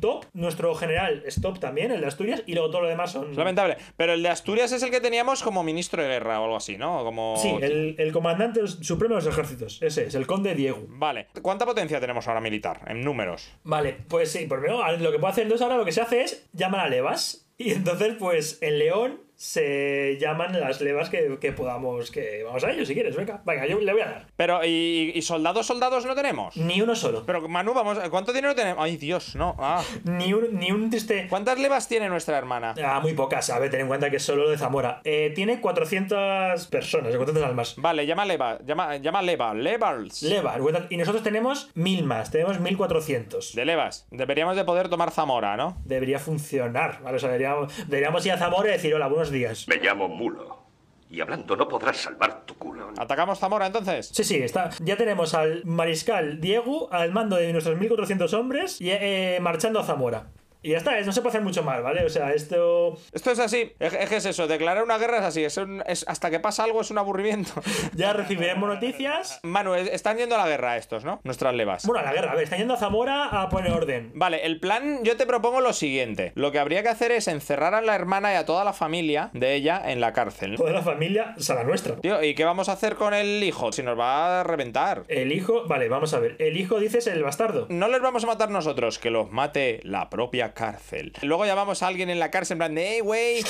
top, 0.00 0.26
nuestro 0.32 0.74
general 0.74 1.22
es 1.26 1.40
top 1.40 1.58
también, 1.58 1.90
el 1.90 2.00
de 2.00 2.06
Asturias, 2.06 2.42
y 2.46 2.54
luego 2.54 2.70
todo 2.70 2.82
lo 2.82 2.88
demás 2.88 3.12
son... 3.12 3.30
Es 3.30 3.36
lamentable. 3.36 3.76
Pero 3.96 4.12
el 4.12 4.22
de 4.22 4.28
Asturias 4.28 4.72
es 4.72 4.82
el 4.82 4.90
que 4.90 5.00
teníamos 5.00 5.42
como 5.42 5.62
ministro 5.62 6.02
de 6.02 6.08
guerra 6.08 6.40
o 6.40 6.44
algo 6.44 6.56
así, 6.56 6.76
¿no? 6.76 7.04
Como... 7.04 7.36
Sí, 7.36 7.54
el, 7.60 7.96
el 7.98 8.12
comandante 8.12 8.66
supremo 8.66 9.16
de 9.16 9.22
los 9.22 9.32
ejércitos. 9.32 9.80
Ese 9.82 10.06
es, 10.06 10.14
el 10.14 10.26
conde 10.26 10.54
Diego. 10.54 10.84
Vale. 10.88 11.28
¿Cuánta 11.42 11.66
potencia 11.66 12.00
tenemos 12.00 12.28
ahora 12.28 12.40
militar? 12.40 12.80
En 12.86 13.02
números. 13.02 13.50
Vale, 13.64 13.96
pues 14.08 14.30
sí, 14.30 14.46
por 14.46 14.60
primero, 14.60 14.82
lo 14.98 15.12
que 15.12 15.18
puedo 15.18 15.32
hacer 15.32 15.44
entonces 15.44 15.62
ahora 15.62 15.76
lo 15.76 15.84
que 15.84 15.92
se 15.92 16.00
hace 16.00 16.22
es 16.22 16.48
llamar 16.52 16.80
a 16.80 16.88
levas. 16.88 17.48
Y 17.58 17.72
entonces, 17.72 18.16
pues 18.18 18.58
en 18.60 18.78
León 18.78 19.20
se 19.42 20.18
llaman 20.20 20.60
las 20.60 20.80
levas 20.80 21.10
que, 21.10 21.36
que 21.40 21.50
podamos. 21.50 22.12
que 22.12 22.44
Vamos 22.44 22.62
a 22.62 22.70
ello 22.70 22.86
si 22.86 22.94
quieres, 22.94 23.16
venga. 23.16 23.42
Venga, 23.44 23.66
yo 23.66 23.80
le 23.80 23.92
voy 23.92 24.00
a 24.00 24.06
dar. 24.06 24.26
Pero, 24.36 24.64
¿y, 24.64 25.10
y 25.16 25.22
soldados, 25.22 25.66
soldados 25.66 26.06
no 26.06 26.14
tenemos? 26.14 26.56
Ni 26.56 26.80
uno 26.80 26.94
solo. 26.94 27.24
Pero, 27.26 27.48
Manu, 27.48 27.74
vamos, 27.74 27.98
¿cuánto 28.08 28.32
dinero 28.32 28.54
tenemos? 28.54 28.84
Ay, 28.84 28.96
Dios, 28.96 29.34
no. 29.34 29.56
Ah. 29.58 29.82
Ni 30.04 30.32
un, 30.32 30.56
ni 30.60 30.70
un 30.70 30.90
triste. 30.90 31.26
¿Cuántas 31.28 31.58
levas 31.58 31.88
tiene 31.88 32.08
nuestra 32.08 32.38
hermana? 32.38 32.76
Ah, 32.84 33.00
muy 33.00 33.14
pocas, 33.14 33.46
¿sabes? 33.46 33.72
Ten 33.72 33.80
en 33.80 33.88
cuenta 33.88 34.10
que 34.10 34.18
es 34.18 34.22
solo 34.22 34.48
de 34.48 34.56
Zamora. 34.56 35.00
Eh, 35.02 35.32
tiene 35.34 35.60
400 35.60 36.68
personas, 36.68 37.08
400 37.16 37.42
almas. 37.42 37.74
Vale, 37.78 38.06
llama 38.06 38.24
leva, 38.24 38.60
llama, 38.64 38.98
llama 38.98 39.22
leva, 39.22 39.54
levas. 39.54 40.22
Leva, 40.22 40.56
y 40.88 40.96
nosotros 40.96 41.24
tenemos 41.24 41.68
1000 41.74 42.04
más, 42.04 42.30
tenemos 42.30 42.60
1400. 42.60 43.56
De 43.56 43.64
levas. 43.64 44.06
Deberíamos 44.12 44.54
de 44.54 44.64
poder 44.64 44.88
tomar 44.88 45.10
Zamora, 45.10 45.56
¿no? 45.56 45.82
Debería 45.84 46.20
funcionar, 46.20 47.00
¿vale? 47.02 47.16
O 47.16 47.18
sea, 47.18 47.30
deberíamos, 47.30 47.72
deberíamos 47.88 48.24
ir 48.24 48.32
a 48.32 48.38
Zamora 48.38 48.68
y 48.68 48.72
decir: 48.72 48.94
Hola, 48.94 49.08
buenos 49.08 49.31
días. 49.32 49.66
Me 49.68 49.76
llamo 49.76 50.08
Mulo. 50.08 50.62
Y 51.10 51.20
hablando 51.20 51.56
no 51.56 51.68
podrás 51.68 51.98
salvar 51.98 52.46
tu 52.46 52.54
culo. 52.54 52.90
¿Atacamos 52.96 53.38
Zamora 53.38 53.66
entonces? 53.66 54.10
Sí, 54.14 54.24
sí, 54.24 54.36
está. 54.36 54.70
Ya 54.80 54.96
tenemos 54.96 55.34
al 55.34 55.62
mariscal 55.66 56.40
Diego 56.40 56.90
al 56.90 57.12
mando 57.12 57.36
de 57.36 57.52
nuestros 57.52 57.78
1400 57.78 58.32
hombres 58.32 58.80
y 58.80 58.90
eh, 58.90 59.38
marchando 59.42 59.80
a 59.80 59.84
Zamora. 59.84 60.28
Y 60.62 60.70
ya 60.70 60.78
está, 60.78 61.00
no 61.00 61.12
se 61.12 61.20
puede 61.20 61.30
hacer 61.30 61.42
mucho 61.42 61.62
mal, 61.62 61.82
¿vale? 61.82 62.04
O 62.04 62.08
sea, 62.08 62.32
esto 62.32 62.96
Esto 63.12 63.30
es 63.32 63.38
así. 63.38 63.72
Es, 63.78 63.92
es 63.94 64.24
eso. 64.26 64.46
Declarar 64.46 64.82
una 64.84 64.98
guerra 64.98 65.18
es 65.18 65.24
así. 65.24 65.44
Es 65.44 65.56
un- 65.56 65.82
es- 65.86 66.04
hasta 66.08 66.30
que 66.30 66.40
pasa 66.40 66.64
algo 66.64 66.80
es 66.80 66.90
un 66.90 66.98
aburrimiento. 66.98 67.50
ya 67.94 68.12
recibiremos 68.12 68.68
noticias. 68.68 69.40
Manu, 69.42 69.74
es- 69.74 69.88
están 69.88 70.18
yendo 70.18 70.34
a 70.36 70.38
la 70.38 70.48
guerra 70.48 70.76
estos, 70.76 71.04
¿no? 71.04 71.20
Nuestras 71.24 71.54
levas. 71.54 71.84
Bueno, 71.86 72.00
a 72.00 72.04
la 72.04 72.12
guerra, 72.12 72.32
a 72.32 72.34
ver, 72.34 72.44
están 72.44 72.58
yendo 72.60 72.74
a 72.74 72.76
Zamora 72.76 73.26
a 73.42 73.48
poner 73.48 73.72
orden. 73.72 74.12
Vale, 74.14 74.44
el 74.46 74.60
plan, 74.60 75.00
yo 75.04 75.16
te 75.16 75.26
propongo 75.26 75.60
lo 75.60 75.72
siguiente. 75.72 76.32
Lo 76.34 76.52
que 76.52 76.58
habría 76.58 76.82
que 76.82 76.88
hacer 76.90 77.10
es 77.12 77.28
encerrar 77.28 77.74
a 77.74 77.80
la 77.82 77.94
hermana 77.94 78.32
y 78.32 78.36
a 78.36 78.46
toda 78.46 78.64
la 78.64 78.72
familia 78.72 79.30
de 79.32 79.54
ella 79.54 79.82
en 79.84 80.00
la 80.00 80.12
cárcel. 80.12 80.56
Toda 80.56 80.72
la 80.72 80.82
familia, 80.82 81.34
o 81.36 81.40
sea, 81.40 81.56
la 81.56 81.64
nuestra. 81.64 81.96
Tío, 81.96 82.22
¿y 82.22 82.34
qué 82.34 82.44
vamos 82.44 82.68
a 82.68 82.72
hacer 82.72 82.94
con 82.96 83.14
el 83.14 83.42
hijo? 83.42 83.72
Si 83.72 83.82
nos 83.82 83.98
va 83.98 84.40
a 84.40 84.44
reventar. 84.44 85.04
El 85.08 85.32
hijo, 85.32 85.66
vale, 85.66 85.88
vamos 85.88 86.14
a 86.14 86.18
ver. 86.20 86.36
El 86.38 86.56
hijo 86.56 86.78
dices 86.78 87.06
el 87.06 87.22
bastardo. 87.22 87.66
No 87.68 87.88
les 87.88 88.00
vamos 88.00 88.24
a 88.24 88.26
matar 88.28 88.50
nosotros, 88.50 88.98
que 88.98 89.10
los 89.10 89.30
mate 89.30 89.80
la 89.82 90.08
propia 90.10 90.51
cárcel. 90.54 91.12
Luego 91.22 91.44
llamamos 91.46 91.82
a 91.82 91.86
alguien 91.88 92.10
en 92.10 92.18
la 92.18 92.30
cárcel 92.30 92.54
en 92.54 92.58
plan 92.58 92.74
de, 92.74 92.88
hey, 92.88 93.00
güey, 93.00 93.44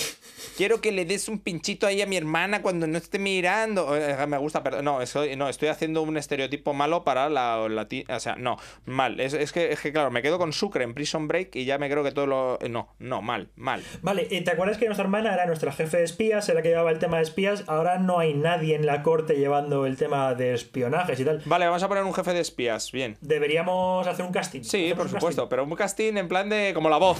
quiero 0.56 0.80
que 0.80 0.92
le 0.92 1.04
des 1.04 1.28
un 1.28 1.38
pinchito 1.38 1.87
ahí 1.87 2.02
a 2.02 2.06
mi 2.06 2.16
hermana 2.16 2.62
cuando 2.62 2.87
no 2.87 2.99
esté 2.99 3.18
mirando. 3.18 3.97
Eh, 3.97 4.16
Me 4.26 4.38
gusta, 4.38 4.62
perdón. 4.62 4.85
No, 4.85 5.02
estoy, 5.02 5.37
no, 5.37 5.49
estoy 5.49 5.68
haciendo 5.68 6.02
un 6.02 6.16
estereotipo 6.16 6.73
malo 6.75 7.04
para 7.04 7.28
la, 7.28 7.59
O 7.61 8.21
sea, 8.21 8.37
no, 8.37 8.56
mal. 8.85 9.21
Es, 9.21 9.35
es 9.35 9.52
que, 9.52 9.73
es 9.73 9.80
que, 9.80 9.92
claro, 9.92 10.11
me 10.11 10.23
quedo 10.23 10.38
con 10.38 10.52
Sucre 10.52 10.85
en 10.85 10.94
Prison 10.94 11.28
Break 11.28 11.56
y 11.56 11.64
ya 11.64 11.78
me 11.78 11.90
creo 11.90 12.02
que 12.04 12.12
todo 12.12 12.26
lo. 12.26 12.59
eh, 12.61 12.68
No, 12.68 12.88
no, 12.99 13.23
mal, 13.23 13.49
mal. 13.56 13.82
Vale, 14.02 14.26
¿y 14.30 14.40
¿te 14.42 14.50
acuerdas 14.50 14.78
que 14.78 14.87
nuestra 14.87 15.04
hermana 15.04 15.32
era 15.35 15.47
nuestra 15.47 15.73
jefe 15.73 15.99
de 15.99 16.04
espías? 16.04 16.49
Era 16.49 16.56
la 16.56 16.62
que 16.62 16.68
llevaba 16.68 16.90
el 16.90 16.99
tema 16.99 17.16
de 17.18 17.23
espías. 17.25 17.64
Ahora 17.66 17.99
no 17.99 18.18
hay 18.18 18.35
nadie 18.35 18.75
en 18.75 18.87
la 18.87 19.02
corte 19.02 19.35
llevando 19.35 19.87
el 19.87 19.97
tema 19.97 20.35
de 20.35 20.54
espionajes 20.54 21.18
y 21.21 21.25
tal. 21.25 21.42
Vale, 21.47 21.66
vamos 21.66 21.82
a 21.82 21.88
poner 21.88 22.04
un 22.04 22.14
jefe 22.14 22.32
de 22.32 22.40
espías, 22.40 22.92
bien. 22.92 23.16
Deberíamos 23.21 24.06
hacer 24.06 24.25
un 24.25 24.32
casting. 24.32 24.62
Sí, 24.62 24.87
¿Hacemos 24.87 24.97
por 24.99 25.09
supuesto, 25.09 25.42
casting? 25.42 25.50
pero 25.50 25.64
un 25.64 25.75
casting 25.75 26.16
en 26.16 26.28
plan 26.28 26.49
de. 26.49 26.73
como 26.75 26.88
la 26.92 26.99
voz. 26.99 27.16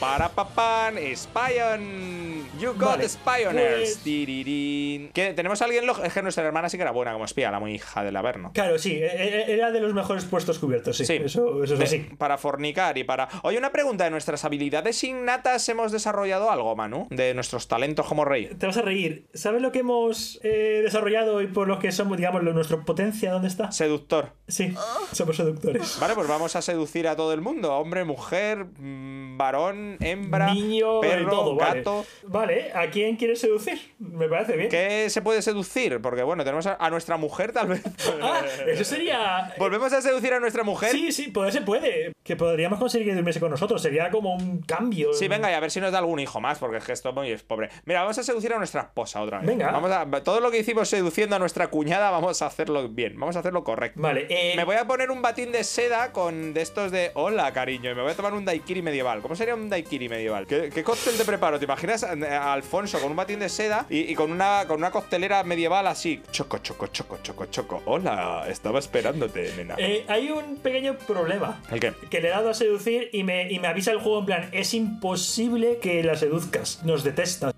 Para 0.00 0.28
papan, 0.28 0.96
Spion. 1.14 2.27
You 2.58 2.72
got 2.74 2.96
Vale, 2.98 3.08
Spioners. 3.08 3.98
pues-. 4.02 5.10
¿Qué? 5.14 5.32
¿Tenemos 5.34 5.60
a 5.62 5.64
alguien 5.64 5.86
loco? 5.86 6.02
Es 6.02 6.12
que 6.12 6.22
nuestra 6.22 6.44
hermana 6.44 6.68
sí 6.68 6.76
que 6.76 6.82
era 6.82 6.90
buena 6.90 7.12
como 7.12 7.24
espía, 7.24 7.50
la 7.50 7.60
muy 7.60 7.74
hija 7.74 8.02
del 8.04 8.16
Averno. 8.16 8.50
Claro, 8.54 8.78
sí, 8.78 8.92
e- 8.92 9.06
e- 9.06 9.52
era 9.52 9.70
de 9.70 9.80
los 9.80 9.94
mejores 9.94 10.24
puestos 10.24 10.58
cubiertos, 10.58 10.96
sí. 10.96 11.04
Sí. 11.04 11.14
Eso, 11.24 11.62
eso 11.64 11.74
es 11.74 11.78
De- 11.78 11.84
así. 11.84 11.98
Para 12.18 12.38
fornicar 12.38 12.96
y 12.98 13.04
para. 13.04 13.28
Oye, 13.42 13.58
una 13.58 13.70
pregunta: 13.72 14.04
¿de 14.04 14.10
nuestras 14.10 14.44
habilidades 14.44 15.02
innatas 15.04 15.68
hemos 15.68 15.92
desarrollado 15.92 16.50
algo, 16.50 16.74
Manu? 16.76 17.06
De 17.10 17.34
nuestros 17.34 17.68
talentos 17.68 18.06
como 18.06 18.24
rey. 18.24 18.46
Te 18.58 18.66
vas 18.66 18.76
a 18.76 18.82
reír. 18.82 19.26
¿Sabes 19.34 19.62
lo 19.62 19.72
que 19.72 19.80
hemos 19.80 20.40
eh, 20.42 20.80
desarrollado 20.82 21.40
y 21.42 21.46
por 21.46 21.68
lo 21.68 21.78
que 21.78 21.92
somos, 21.92 22.16
digamos, 22.16 22.42
lo- 22.42 22.52
nuestra 22.52 22.78
potencia? 22.84 23.32
¿Dónde 23.32 23.48
está? 23.48 23.70
Seductor. 23.72 24.32
Sí, 24.48 24.74
somos 25.12 25.36
seductores. 25.36 25.98
Vale, 26.00 26.14
pues 26.14 26.26
vamos 26.28 26.56
a 26.56 26.62
seducir 26.62 27.06
a 27.08 27.16
todo 27.16 27.32
el 27.32 27.40
mundo: 27.40 27.74
hombre, 27.74 28.04
mujer, 28.04 28.64
mm, 28.64 29.27
varón, 29.38 29.96
hembra, 30.00 30.52
Niño, 30.52 31.00
perro, 31.00 31.30
todo, 31.30 31.56
gato. 31.56 32.04
Vale, 32.24 32.72
¿a 32.74 32.90
quién 32.90 33.16
quieres 33.16 33.40
seducir? 33.40 33.80
Me 33.98 34.28
parece 34.28 34.56
bien. 34.56 34.68
¿Qué 34.68 35.08
se 35.08 35.22
puede 35.22 35.40
seducir? 35.42 36.00
Porque 36.00 36.22
bueno, 36.22 36.44
tenemos 36.44 36.66
a, 36.66 36.76
a 36.78 36.90
nuestra 36.90 37.16
mujer 37.16 37.52
tal 37.52 37.68
vez. 37.68 37.82
Ah, 38.20 38.42
eso 38.66 38.84
sería... 38.84 39.54
¿Volvemos 39.58 39.92
a 39.92 40.02
seducir 40.02 40.32
a 40.32 40.40
nuestra 40.40 40.64
mujer? 40.64 40.90
Sí, 40.90 41.12
sí, 41.12 41.28
poder 41.28 41.52
se 41.52 41.60
puede. 41.60 42.12
Que 42.24 42.34
podríamos 42.36 42.78
conseguir 42.78 43.06
que 43.06 43.14
durmiese 43.14 43.38
con 43.38 43.50
nosotros. 43.50 43.80
Sería 43.80 44.10
como 44.10 44.34
un 44.34 44.60
cambio. 44.62 45.12
Sí, 45.12 45.28
venga, 45.28 45.50
y 45.50 45.54
a 45.54 45.60
ver 45.60 45.70
si 45.70 45.80
nos 45.80 45.92
da 45.92 45.98
algún 45.98 46.18
hijo 46.18 46.40
más, 46.40 46.58
porque 46.58 46.78
es 46.78 46.84
que 46.84 46.92
esto 46.92 47.12
muy 47.12 47.30
es 47.30 47.42
pobre. 47.42 47.68
Mira, 47.84 48.00
vamos 48.00 48.18
a 48.18 48.22
seducir 48.22 48.52
a 48.52 48.58
nuestra 48.58 48.82
esposa 48.82 49.22
otra 49.22 49.38
vez. 49.38 49.46
Venga. 49.46 49.70
Vamos 49.70 49.90
a, 49.90 50.04
todo 50.24 50.40
lo 50.40 50.50
que 50.50 50.58
hicimos 50.58 50.88
seduciendo 50.88 51.36
a 51.36 51.38
nuestra 51.38 51.68
cuñada, 51.68 52.10
vamos 52.10 52.42
a 52.42 52.46
hacerlo 52.46 52.88
bien, 52.88 53.18
vamos 53.18 53.36
a 53.36 53.40
hacerlo 53.40 53.62
correcto. 53.62 54.00
Vale, 54.00 54.26
eh, 54.28 54.54
Me 54.56 54.64
voy 54.64 54.76
a 54.76 54.86
poner 54.86 55.10
un 55.10 55.22
batín 55.22 55.52
de 55.52 55.64
seda 55.64 56.12
con 56.12 56.54
de 56.54 56.62
estos 56.62 56.90
de 56.90 57.12
hola, 57.14 57.52
cariño, 57.52 57.90
y 57.90 57.94
me 57.94 58.02
voy 58.02 58.12
a 58.12 58.14
tomar 58.14 58.34
un 58.34 58.44
daiquiri 58.44 58.82
medieval. 58.82 59.22
¿Cómo 59.28 59.36
sería 59.36 59.54
un 59.54 59.68
daiquiri 59.68 60.08
medieval? 60.08 60.46
¿Qué, 60.46 60.70
qué 60.72 60.82
cóctel 60.82 61.14
te 61.18 61.22
preparo? 61.26 61.58
¿Te 61.58 61.66
imaginas 61.66 62.02
a, 62.02 62.12
a 62.12 62.54
Alfonso 62.54 62.98
con 62.98 63.10
un 63.10 63.16
batín 63.18 63.40
de 63.40 63.50
seda 63.50 63.84
y, 63.90 64.10
y 64.10 64.14
con, 64.14 64.32
una, 64.32 64.64
con 64.66 64.82
una 64.82 65.42
medieval 65.44 65.86
así? 65.86 66.22
Choco, 66.30 66.56
choco, 66.60 66.86
choco, 66.86 67.18
choco, 67.22 67.44
choco. 67.44 67.82
Hola, 67.84 68.46
estaba 68.48 68.78
esperándote, 68.78 69.52
nena. 69.54 69.74
eh, 69.76 70.06
hay 70.08 70.30
un 70.30 70.56
pequeño 70.56 70.96
problema. 70.96 71.60
¿El 71.70 71.78
qué? 71.78 71.92
Que 72.08 72.22
le 72.22 72.28
he 72.28 72.30
dado 72.30 72.48
a 72.48 72.54
seducir 72.54 73.10
y 73.12 73.22
me, 73.22 73.52
y 73.52 73.58
me 73.58 73.68
avisa 73.68 73.90
el 73.92 73.98
juego 73.98 74.20
en 74.20 74.24
plan, 74.24 74.48
es 74.52 74.72
imposible 74.72 75.76
que 75.76 76.02
la 76.02 76.16
seduzcas. 76.16 76.82
Nos 76.84 77.04
detesta. 77.04 77.52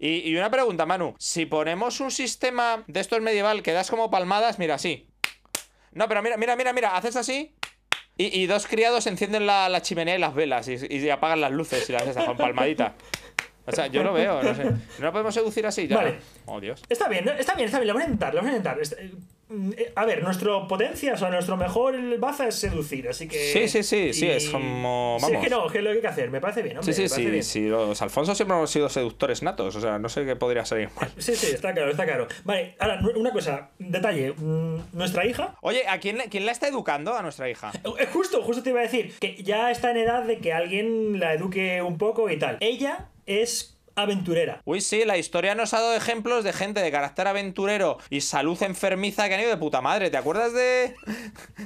Y, 0.00 0.30
y 0.30 0.36
una 0.36 0.50
pregunta, 0.50 0.86
Manu. 0.86 1.14
Si 1.18 1.44
ponemos 1.44 2.00
un 2.00 2.10
sistema 2.10 2.82
de 2.86 3.00
estos 3.00 3.20
medieval 3.20 3.62
que 3.62 3.74
das 3.74 3.90
como 3.90 4.10
palmadas, 4.10 4.58
mira, 4.58 4.76
así. 4.76 5.10
No, 5.92 6.08
pero 6.08 6.22
mira, 6.22 6.38
mira, 6.38 6.56
mira, 6.56 6.72
mira, 6.72 6.96
haces 6.96 7.16
así. 7.16 7.54
Y, 8.18 8.40
y 8.40 8.46
dos 8.46 8.66
criados 8.66 9.06
encienden 9.06 9.46
la, 9.46 9.82
chimenea 9.82 10.16
y 10.16 10.18
las 10.18 10.34
velas 10.34 10.68
y, 10.68 11.10
apagan 11.10 11.40
las 11.40 11.52
luces 11.52 11.88
y 11.90 11.92
las 11.92 12.06
esas 12.06 12.24
con 12.24 12.36
palmadita. 12.36 12.94
O 13.66 13.72
sea, 13.72 13.86
yo 13.88 14.02
lo 14.02 14.12
veo, 14.12 14.42
no 14.42 14.54
sé. 14.54 14.64
¿No 14.64 15.04
la 15.04 15.12
podemos 15.12 15.34
seducir 15.34 15.66
así 15.66 15.86
ya? 15.88 15.96
Vale. 15.96 16.16
Oh, 16.46 16.60
Dios. 16.60 16.82
Está 16.88 17.08
bien, 17.08 17.28
está 17.38 17.54
bien, 17.54 17.66
está 17.66 17.78
bien, 17.78 17.88
lo 17.88 17.94
voy 17.94 18.02
a 18.02 18.06
intentar, 18.06 18.34
lo 18.34 18.40
voy 18.40 18.48
a 18.50 18.52
intentar. 18.52 18.80
Este- 18.80 19.10
eh, 19.48 19.92
A 19.94 20.04
ver, 20.04 20.24
nuestro 20.24 20.66
potencia, 20.66 21.14
o 21.14 21.16
sea, 21.16 21.30
nuestro 21.30 21.56
mejor 21.56 21.94
baza 22.18 22.48
es 22.48 22.56
seducir, 22.56 23.08
así 23.08 23.28
que. 23.28 23.38
Sí, 23.52 23.68
sí, 23.68 23.84
sí, 23.84 24.12
sí, 24.12 24.28
es 24.28 24.48
como- 24.50 25.18
Sí, 25.20 25.26
es 25.26 25.30
vamos. 25.32 25.44
que 25.44 25.50
no, 25.50 25.66
que 25.68 25.82
lo 25.82 25.90
que 25.90 25.96
hay 25.96 26.00
que 26.02 26.08
hacer, 26.08 26.30
me 26.32 26.40
parece 26.40 26.62
bien, 26.62 26.78
hombre. 26.78 26.92
Sí, 26.92 27.08
sí, 27.08 27.14
sí, 27.14 27.26
bien. 27.30 27.44
sí. 27.44 27.68
Los 27.68 28.02
Alfonso 28.02 28.34
siempre 28.34 28.56
hemos 28.56 28.70
sido 28.70 28.88
seductores 28.88 29.44
natos. 29.44 29.76
O 29.76 29.80
sea, 29.80 30.00
no 30.00 30.08
sé 30.08 30.24
qué 30.24 30.34
podría 30.34 30.64
salir 30.64 30.88
mal. 31.00 31.10
Sí, 31.18 31.36
sí, 31.36 31.46
está 31.54 31.72
claro, 31.72 31.92
está 31.92 32.04
claro. 32.04 32.26
Vale, 32.44 32.74
ahora, 32.80 33.00
una 33.14 33.30
cosa, 33.30 33.70
detalle. 33.78 34.32
mm, 34.36 34.78
Nuestra 34.92 35.24
hija. 35.24 35.54
Oye, 35.60 35.86
¿a 35.86 36.00
quién, 36.00 36.18
quién 36.28 36.44
la 36.44 36.50
está 36.50 36.66
educando 36.66 37.14
a 37.14 37.22
nuestra 37.22 37.48
hija? 37.48 37.70
eh, 38.00 38.06
Justo, 38.12 38.42
justo 38.42 38.64
te 38.64 38.70
iba 38.70 38.80
a 38.80 38.82
decir 38.82 39.14
que 39.20 39.40
ya 39.44 39.70
está 39.70 39.92
en 39.92 39.98
edad 39.98 40.24
de 40.24 40.38
que 40.38 40.52
alguien 40.52 41.20
la 41.20 41.34
eduque 41.34 41.82
un 41.82 41.98
poco 41.98 42.28
y 42.30 42.36
tal. 42.36 42.56
Ella 42.58 43.06
es 43.26 43.76
aventurera. 43.96 44.60
Uy, 44.64 44.80
sí, 44.82 45.04
la 45.04 45.16
historia 45.16 45.54
nos 45.54 45.72
ha 45.72 45.80
dado 45.80 45.94
ejemplos 45.94 46.44
de 46.44 46.52
gente 46.52 46.80
de 46.80 46.90
carácter 46.90 47.26
aventurero 47.28 47.96
y 48.10 48.20
salud 48.20 48.62
enfermiza 48.62 49.26
que 49.28 49.34
han 49.34 49.40
ido 49.40 49.50
de 49.50 49.56
puta 49.56 49.80
madre. 49.80 50.10
¿Te 50.10 50.18
acuerdas 50.18 50.52
de, 50.52 50.94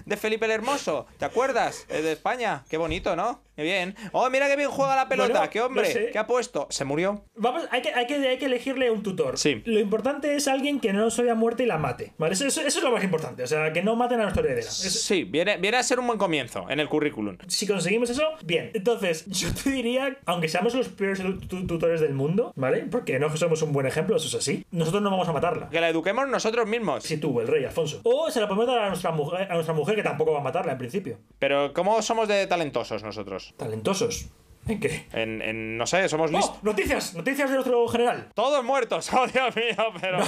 de 0.06 0.16
Felipe 0.16 0.46
el 0.46 0.52
Hermoso? 0.52 1.06
¿Te 1.18 1.24
acuerdas? 1.24 1.86
Eh, 1.88 2.02
De 2.02 2.12
España. 2.12 2.64
Qué 2.70 2.76
bonito, 2.76 3.16
¿no? 3.16 3.42
Qué 3.60 3.64
bien. 3.64 3.94
Oh, 4.12 4.30
mira 4.30 4.48
qué 4.48 4.56
bien 4.56 4.70
juega 4.70 4.96
la 4.96 5.06
pelota. 5.06 5.32
Bueno, 5.34 5.50
qué 5.50 5.60
hombre. 5.60 5.82
no 5.86 5.92
sé. 5.92 6.08
¿Qué 6.10 6.18
ha 6.18 6.26
puesto? 6.26 6.66
Se 6.70 6.86
murió. 6.86 7.24
Vamos, 7.34 7.64
hay 7.70 7.82
que, 7.82 7.92
hay, 7.92 8.06
que, 8.06 8.14
hay 8.26 8.38
que 8.38 8.46
elegirle 8.46 8.90
un 8.90 9.02
tutor. 9.02 9.36
Sí. 9.36 9.60
Lo 9.66 9.78
importante 9.78 10.34
es 10.34 10.48
alguien 10.48 10.80
que 10.80 10.94
no 10.94 11.10
se 11.10 11.28
a 11.30 11.34
muerte 11.34 11.64
y 11.64 11.66
la 11.66 11.76
mate. 11.76 12.12
¿Vale? 12.16 12.32
Eso, 12.32 12.46
eso- 12.46 12.62
eso 12.62 12.78
es 12.78 12.82
lo 12.84 12.90
más 12.90 13.04
importante. 13.04 13.42
O 13.42 13.46
sea, 13.46 13.70
que 13.74 13.82
no 13.82 13.96
maten 13.96 14.18
a 14.20 14.22
nuestra 14.22 14.42
heredera. 14.42 14.66
Es- 14.66 15.02
Sí, 15.02 15.24
viene, 15.24 15.58
viene 15.58 15.76
a 15.76 15.82
ser 15.82 15.98
un 16.00 16.06
buen 16.06 16.18
comienzo 16.18 16.64
en 16.70 16.80
el 16.80 16.88
currículum. 16.88 17.36
si 17.48 17.66
conseguimos 17.66 18.08
eso, 18.08 18.22
bien. 18.44 18.70
Entonces, 18.72 19.26
yo 19.28 19.52
te 19.52 19.68
diría, 19.70 20.16
aunque 20.24 20.48
seamos 20.48 20.74
los 20.74 20.88
peores 20.88 21.20
tu- 21.20 21.38
tu- 21.40 21.66
tutores 21.66 22.00
del 22.00 22.14
mundo, 22.14 22.54
¿vale? 22.56 22.86
Porque 22.90 23.18
no 23.18 23.36
somos 23.36 23.60
un 23.60 23.72
buen 23.74 23.86
ejemplo, 23.86 24.16
eso 24.16 24.28
es 24.28 24.34
así. 24.36 24.64
Nosotros 24.70 25.02
no 25.02 25.10
vamos 25.10 25.28
a 25.28 25.32
matarla. 25.34 25.68
Que 25.68 25.82
la 25.82 25.90
eduquemos 25.90 26.26
nosotros 26.28 26.66
mismos. 26.66 27.04
Si 27.04 27.18
tú, 27.18 27.38
el 27.40 27.48
rey 27.48 27.64
Alfonso. 27.64 28.00
O 28.04 28.30
se 28.30 28.40
la 28.40 28.48
podemos 28.48 28.66
dar 28.66 28.78
a 28.78 28.88
nuestra 28.88 29.10
mujer, 29.10 29.46
a 29.50 29.54
nuestra 29.54 29.74
mujer 29.74 29.96
que 29.96 30.02
tampoco 30.02 30.32
va 30.32 30.40
a 30.40 30.42
matarla 30.42 30.72
en 30.72 30.78
principio. 30.78 31.18
Pero 31.38 31.74
¿cómo 31.74 32.00
somos 32.00 32.28
de 32.28 32.46
talentosos 32.46 33.02
nosotros? 33.02 33.49
Talentosos. 33.56 34.28
¿En 34.68 34.78
qué? 34.78 35.06
En, 35.12 35.42
en- 35.42 35.76
no 35.78 35.86
sé, 35.86 36.08
somos 36.08 36.30
listos. 36.30 36.56
¡Oh! 36.56 36.60
Noticias, 36.62 37.14
noticias 37.14 37.48
de 37.48 37.54
nuestro 37.56 37.88
general. 37.88 38.28
Todos 38.34 38.62
muertos, 38.64 39.12
oh 39.14 39.26
Dios 39.26 39.54
mío, 39.56 39.92
pero. 40.00 40.18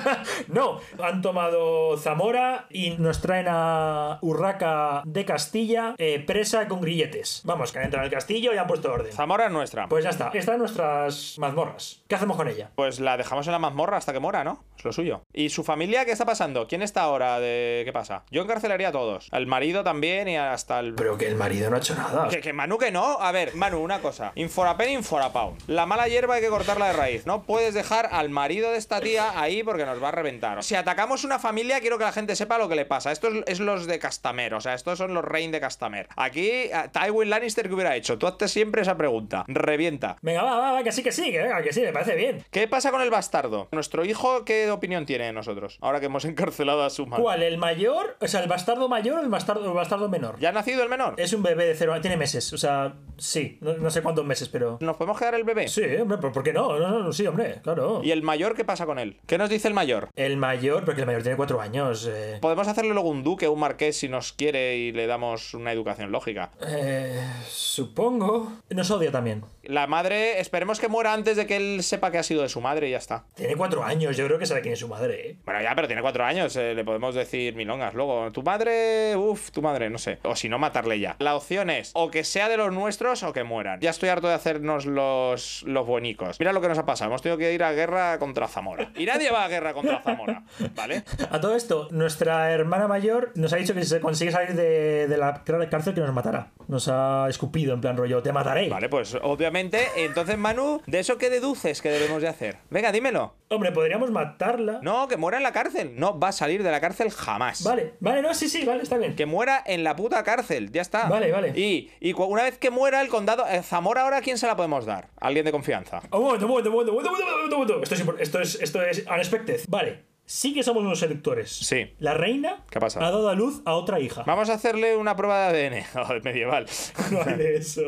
no, 0.48 0.80
han 1.02 1.22
tomado 1.22 1.96
Zamora 1.98 2.66
y 2.70 2.90
nos 2.90 3.20
traen 3.20 3.46
a 3.48 4.18
Urraca 4.22 5.02
de 5.04 5.24
Castilla 5.24 5.94
eh, 5.98 6.22
presa 6.26 6.68
con 6.68 6.80
grilletes. 6.80 7.42
Vamos, 7.44 7.72
que 7.72 7.78
han 7.78 7.84
entrado 7.86 8.04
en 8.06 8.10
el 8.12 8.14
castillo 8.16 8.52
y 8.54 8.58
han 8.58 8.66
puesto 8.66 8.92
orden. 8.92 9.12
Zamora 9.12 9.46
es 9.46 9.52
nuestra. 9.52 9.88
Pues 9.88 10.04
ya 10.04 10.10
está, 10.10 10.30
están 10.32 10.58
nuestras 10.58 11.36
mazmorras. 11.38 12.02
¿Qué 12.08 12.14
hacemos 12.14 12.36
con 12.36 12.48
ella? 12.48 12.70
Pues 12.76 13.00
la 13.00 13.16
dejamos 13.16 13.46
en 13.46 13.52
la 13.52 13.58
mazmorra 13.58 13.96
hasta 13.96 14.12
que 14.12 14.18
muera, 14.20 14.44
¿no? 14.44 14.64
Es 14.78 14.84
lo 14.84 14.92
suyo. 14.92 15.22
¿Y 15.32 15.50
su 15.50 15.62
familia 15.64 16.04
qué 16.04 16.12
está 16.12 16.24
pasando? 16.24 16.66
¿Quién 16.66 16.82
está 16.82 17.02
ahora 17.02 17.38
de 17.40 17.82
qué 17.84 17.92
pasa? 17.92 18.24
Yo 18.30 18.42
encarcelaría 18.42 18.88
a 18.88 18.92
todos. 18.92 19.28
Al 19.30 19.46
marido 19.46 19.84
también 19.84 20.28
y 20.28 20.36
hasta 20.36 20.80
el. 20.80 20.94
Pero 20.94 21.18
que 21.18 21.26
el 21.28 21.36
marido 21.36 21.68
no 21.70 21.76
ha 21.76 21.80
hecho 21.80 21.94
nada. 21.94 22.28
Que, 22.28 22.40
que 22.40 22.52
Manu 22.52 22.78
que 22.78 22.90
no. 22.90 23.18
A 23.20 23.32
ver, 23.32 23.54
Manu, 23.54 23.79
una 23.80 24.00
cosa. 24.00 24.32
Inforapen, 24.34 24.90
inforapau. 24.90 25.56
La 25.66 25.86
mala 25.86 26.08
hierba 26.08 26.34
hay 26.34 26.40
que 26.40 26.48
cortarla 26.48 26.86
de 26.88 26.92
raíz. 26.92 27.26
No 27.26 27.42
puedes 27.42 27.74
dejar 27.74 28.08
al 28.12 28.30
marido 28.30 28.70
de 28.70 28.78
esta 28.78 29.00
tía 29.00 29.40
ahí 29.40 29.62
porque 29.62 29.86
nos 29.86 30.02
va 30.02 30.08
a 30.08 30.12
reventar. 30.12 30.62
Si 30.62 30.74
atacamos 30.74 31.24
una 31.24 31.38
familia, 31.38 31.80
quiero 31.80 31.98
que 31.98 32.04
la 32.04 32.12
gente 32.12 32.36
sepa 32.36 32.58
lo 32.58 32.68
que 32.68 32.76
le 32.76 32.86
pasa. 32.86 33.12
Estos 33.12 33.34
es, 33.46 33.60
los 33.60 33.86
de 33.86 33.98
Castamer. 33.98 34.54
O 34.54 34.60
sea, 34.60 34.74
estos 34.74 34.98
son 34.98 35.14
los 35.14 35.24
Rein 35.24 35.52
de 35.52 35.60
Castamer. 35.60 36.08
Aquí, 36.16 36.70
a 36.72 36.90
Tywin 36.90 37.30
Lannister, 37.30 37.68
¿qué 37.68 37.74
hubiera 37.74 37.96
hecho? 37.96 38.18
Tú 38.18 38.26
haces 38.26 38.50
siempre 38.50 38.82
esa 38.82 38.96
pregunta. 38.96 39.44
Revienta. 39.48 40.16
Venga, 40.22 40.42
va, 40.42 40.58
va, 40.58 40.72
va, 40.72 40.82
que 40.82 40.92
sí, 40.92 41.02
que 41.02 41.12
sí, 41.12 41.30
que 41.30 41.42
venga, 41.42 41.62
que 41.62 41.72
sí, 41.72 41.80
me 41.80 41.92
parece 41.92 42.14
bien. 42.14 42.44
¿Qué 42.50 42.68
pasa 42.68 42.90
con 42.90 43.02
el 43.02 43.10
bastardo? 43.10 43.68
Nuestro 43.72 44.04
hijo, 44.04 44.44
¿qué 44.44 44.70
opinión 44.70 45.06
tiene 45.06 45.26
de 45.26 45.32
nosotros? 45.32 45.78
Ahora 45.80 46.00
que 46.00 46.06
hemos 46.06 46.24
encarcelado 46.24 46.84
a 46.84 46.90
su 46.90 47.06
madre. 47.06 47.22
¿Cuál? 47.22 47.42
¿El 47.42 47.58
mayor? 47.58 48.16
O 48.20 48.28
sea, 48.28 48.40
¿el 48.40 48.48
bastardo 48.48 48.88
mayor 48.88 49.18
o 49.18 49.22
el 49.22 49.28
bastardo, 49.28 49.64
el 49.64 49.72
bastardo 49.72 50.08
menor? 50.08 50.38
¿Ya 50.38 50.50
ha 50.50 50.52
nacido 50.52 50.82
el 50.82 50.88
menor? 50.88 51.14
Es 51.16 51.32
un 51.32 51.42
bebé 51.42 51.66
de 51.66 51.74
cero, 51.74 51.98
tiene 52.00 52.16
meses. 52.16 52.52
O 52.52 52.58
sea, 52.58 52.94
sí, 53.18 53.58
no, 53.60 53.69
no 53.78 53.90
sé 53.90 54.02
cuántos 54.02 54.24
meses, 54.24 54.48
pero. 54.48 54.78
¿Nos 54.80 54.96
podemos 54.96 55.18
quedar 55.18 55.34
el 55.34 55.44
bebé? 55.44 55.68
Sí, 55.68 55.82
hombre, 56.00 56.18
¿por 56.18 56.42
qué 56.42 56.52
no? 56.52 56.78
No, 56.78 56.88
no, 56.90 56.98
no, 57.04 57.12
sí, 57.12 57.26
hombre, 57.26 57.60
claro. 57.62 58.00
¿Y 58.04 58.10
el 58.10 58.22
mayor 58.22 58.54
qué 58.54 58.64
pasa 58.64 58.86
con 58.86 58.98
él? 58.98 59.18
¿Qué 59.26 59.38
nos 59.38 59.50
dice 59.50 59.68
el 59.68 59.74
mayor? 59.74 60.08
El 60.16 60.36
mayor, 60.36 60.84
porque 60.84 61.00
el 61.02 61.06
mayor 61.06 61.22
tiene 61.22 61.36
cuatro 61.36 61.60
años. 61.60 62.08
eh, 62.10 62.38
Podemos 62.40 62.68
hacerle 62.68 62.92
luego 62.94 63.08
un 63.08 63.22
duque, 63.22 63.48
un 63.48 63.60
marqués 63.60 63.96
si 63.98 64.08
nos 64.08 64.32
quiere 64.32 64.76
y 64.76 64.92
le 64.92 65.06
damos 65.06 65.54
una 65.54 65.72
educación 65.72 66.10
lógica. 66.12 66.50
eh, 66.66 67.20
supongo. 67.48 68.52
Nos 68.70 68.90
odia 68.90 69.10
también. 69.12 69.44
La 69.62 69.86
madre, 69.86 70.40
esperemos 70.40 70.80
que 70.80 70.88
muera 70.88 71.12
antes 71.12 71.36
de 71.36 71.46
que 71.46 71.56
él 71.56 71.82
sepa 71.82 72.10
que 72.10 72.18
ha 72.18 72.22
sido 72.22 72.42
de 72.42 72.48
su 72.48 72.60
madre 72.60 72.88
y 72.88 72.92
ya 72.92 72.98
está. 72.98 73.24
Tiene 73.34 73.54
cuatro 73.56 73.84
años, 73.84 74.16
yo 74.16 74.26
creo 74.26 74.38
que 74.38 74.46
sabe 74.46 74.60
quién 74.62 74.74
es 74.74 74.80
su 74.80 74.88
madre, 74.88 75.30
¿eh? 75.30 75.36
Bueno, 75.44 75.60
ya, 75.62 75.74
pero 75.74 75.86
tiene 75.86 76.02
cuatro 76.02 76.24
años, 76.24 76.56
eh, 76.56 76.74
le 76.74 76.84
podemos 76.84 77.14
decir 77.14 77.54
milongas 77.54 77.94
luego. 77.94 78.32
Tu 78.32 78.42
madre, 78.42 79.14
uff, 79.16 79.50
tu 79.50 79.62
madre, 79.62 79.88
no 79.90 79.98
sé. 79.98 80.18
O 80.24 80.34
si 80.34 80.48
no, 80.48 80.58
matarle 80.58 80.98
ya. 80.98 81.16
La 81.20 81.36
opción 81.36 81.70
es 81.70 81.90
o 81.94 82.10
que 82.10 82.24
sea 82.24 82.48
de 82.48 82.56
los 82.56 82.72
nuestros 82.72 83.22
o 83.22 83.32
que 83.32 83.44
mueran. 83.60 83.80
Ya 83.80 83.90
estoy 83.90 84.08
harto 84.08 84.26
de 84.26 84.34
hacernos 84.34 84.86
los, 84.86 85.62
los 85.64 85.86
buenicos. 85.86 86.40
Mira 86.40 86.52
lo 86.52 86.62
que 86.62 86.68
nos 86.68 86.78
ha 86.78 86.86
pasado, 86.86 87.10
hemos 87.10 87.20
tenido 87.20 87.36
que 87.36 87.52
ir 87.52 87.62
a 87.62 87.72
guerra 87.72 88.18
contra 88.18 88.48
Zamora. 88.48 88.90
Y 88.96 89.04
nadie 89.04 89.30
va 89.30 89.44
a 89.44 89.48
guerra 89.48 89.74
contra 89.74 90.00
Zamora, 90.00 90.44
¿vale? 90.74 91.04
A 91.30 91.40
todo 91.40 91.54
esto, 91.54 91.88
nuestra 91.90 92.50
hermana 92.52 92.88
mayor 92.88 93.32
nos 93.34 93.52
ha 93.52 93.56
dicho 93.56 93.74
que 93.74 93.82
si 93.82 93.90
se 93.90 94.00
consigue 94.00 94.32
salir 94.32 94.54
de, 94.54 95.08
de 95.08 95.16
la 95.18 95.42
cárcel 95.44 95.92
que 95.94 96.00
nos 96.00 96.14
matará. 96.14 96.52
Nos 96.68 96.88
ha 96.88 97.26
escupido 97.28 97.74
en 97.74 97.82
plan 97.82 97.96
rollo, 97.96 98.22
te 98.22 98.32
mataré. 98.32 98.68
Vale, 98.70 98.88
pues 98.88 99.16
obviamente, 99.22 99.78
entonces 99.96 100.38
Manu, 100.38 100.80
¿de 100.86 101.00
eso 101.00 101.18
qué 101.18 101.28
deduces 101.28 101.82
que 101.82 101.90
debemos 101.90 102.22
de 102.22 102.28
hacer? 102.28 102.56
Venga, 102.70 102.92
dímelo. 102.92 103.34
Hombre, 103.48 103.72
podríamos 103.72 104.10
matarla. 104.10 104.78
No, 104.80 105.08
que 105.08 105.16
muera 105.16 105.36
en 105.36 105.42
la 105.42 105.52
cárcel. 105.52 105.94
No 105.96 106.18
va 106.18 106.28
a 106.28 106.32
salir 106.32 106.62
de 106.62 106.70
la 106.70 106.80
cárcel 106.80 107.10
jamás. 107.10 107.64
Vale, 107.64 107.94
vale, 108.00 108.22
no, 108.22 108.32
sí, 108.32 108.48
sí, 108.48 108.64
vale, 108.64 108.84
está 108.84 108.96
bien. 108.96 109.16
Que 109.16 109.26
muera 109.26 109.62
en 109.66 109.82
la 109.82 109.96
puta 109.96 110.22
cárcel, 110.22 110.70
ya 110.70 110.82
está. 110.82 111.08
Vale, 111.08 111.32
vale. 111.32 111.48
Y, 111.56 111.90
y 112.00 112.12
una 112.12 112.44
vez 112.44 112.58
que 112.58 112.70
muera 112.70 113.00
el 113.00 113.08
condado, 113.08 113.44
Zamora 113.62 114.02
ahora, 114.02 114.18
¿a 114.18 114.20
quién 114.22 114.38
se 114.38 114.46
la 114.46 114.56
podemos 114.56 114.84
dar? 114.86 115.08
Alguien 115.20 115.44
de 115.44 115.52
confianza. 115.52 116.00
Un 116.12 116.22
momento, 116.22 116.46
un 116.46 116.50
momento, 116.52 116.70
un 116.70 116.74
momento, 116.76 116.92
un 116.92 116.96
momento, 117.04 117.24
un 117.24 117.30
momento, 117.30 117.56
un 117.56 117.62
momento. 117.62 117.82
Esto 117.82 117.94
es, 117.94 118.00
esto 118.20 118.40
es, 118.40 118.62
esto 118.62 118.82
es 118.82 119.06
unexpected. 119.06 119.60
Vale, 119.68 120.04
sí 120.24 120.54
que 120.54 120.62
somos 120.62 120.82
unos 120.84 120.98
seductores. 121.00 121.50
Sí. 121.50 121.92
La 121.98 122.14
reina 122.14 122.64
¿Qué 122.70 122.78
pasa? 122.80 123.00
ha 123.00 123.10
dado 123.10 123.28
a 123.28 123.34
luz 123.34 123.62
a 123.64 123.74
otra 123.74 123.98
hija. 124.00 124.22
Vamos 124.26 124.48
a 124.50 124.54
hacerle 124.54 124.96
una 124.96 125.16
prueba 125.16 125.52
de 125.52 125.66
ADN 125.66 125.84
oh, 126.00 126.14
medieval. 126.24 126.66
No 127.10 127.20
hay 127.26 127.34
de 127.34 127.56
eso. 127.56 127.82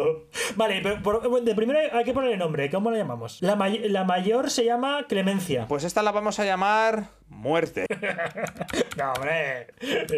Vale, 0.57 0.81
pero 0.83 1.03
por- 1.03 1.43
de 1.43 1.55
primero 1.55 1.79
hay 1.93 2.05
que 2.05 2.13
ponerle 2.13 2.37
nombre. 2.37 2.69
¿Cómo 2.71 2.91
la 2.91 2.99
llamamos? 2.99 3.39
La, 3.41 3.55
may- 3.57 3.89
la 3.89 4.05
mayor 4.05 4.51
se 4.51 4.65
llama 4.65 5.07
Clemencia. 5.09 5.67
Pues 5.69 5.85
esta 5.85 6.03
la 6.03 6.11
vamos 6.13 6.39
a 6.41 6.45
llamar 6.45 7.11
muerte. 7.33 7.87
No, 8.97 9.11
hombre. 9.15 9.69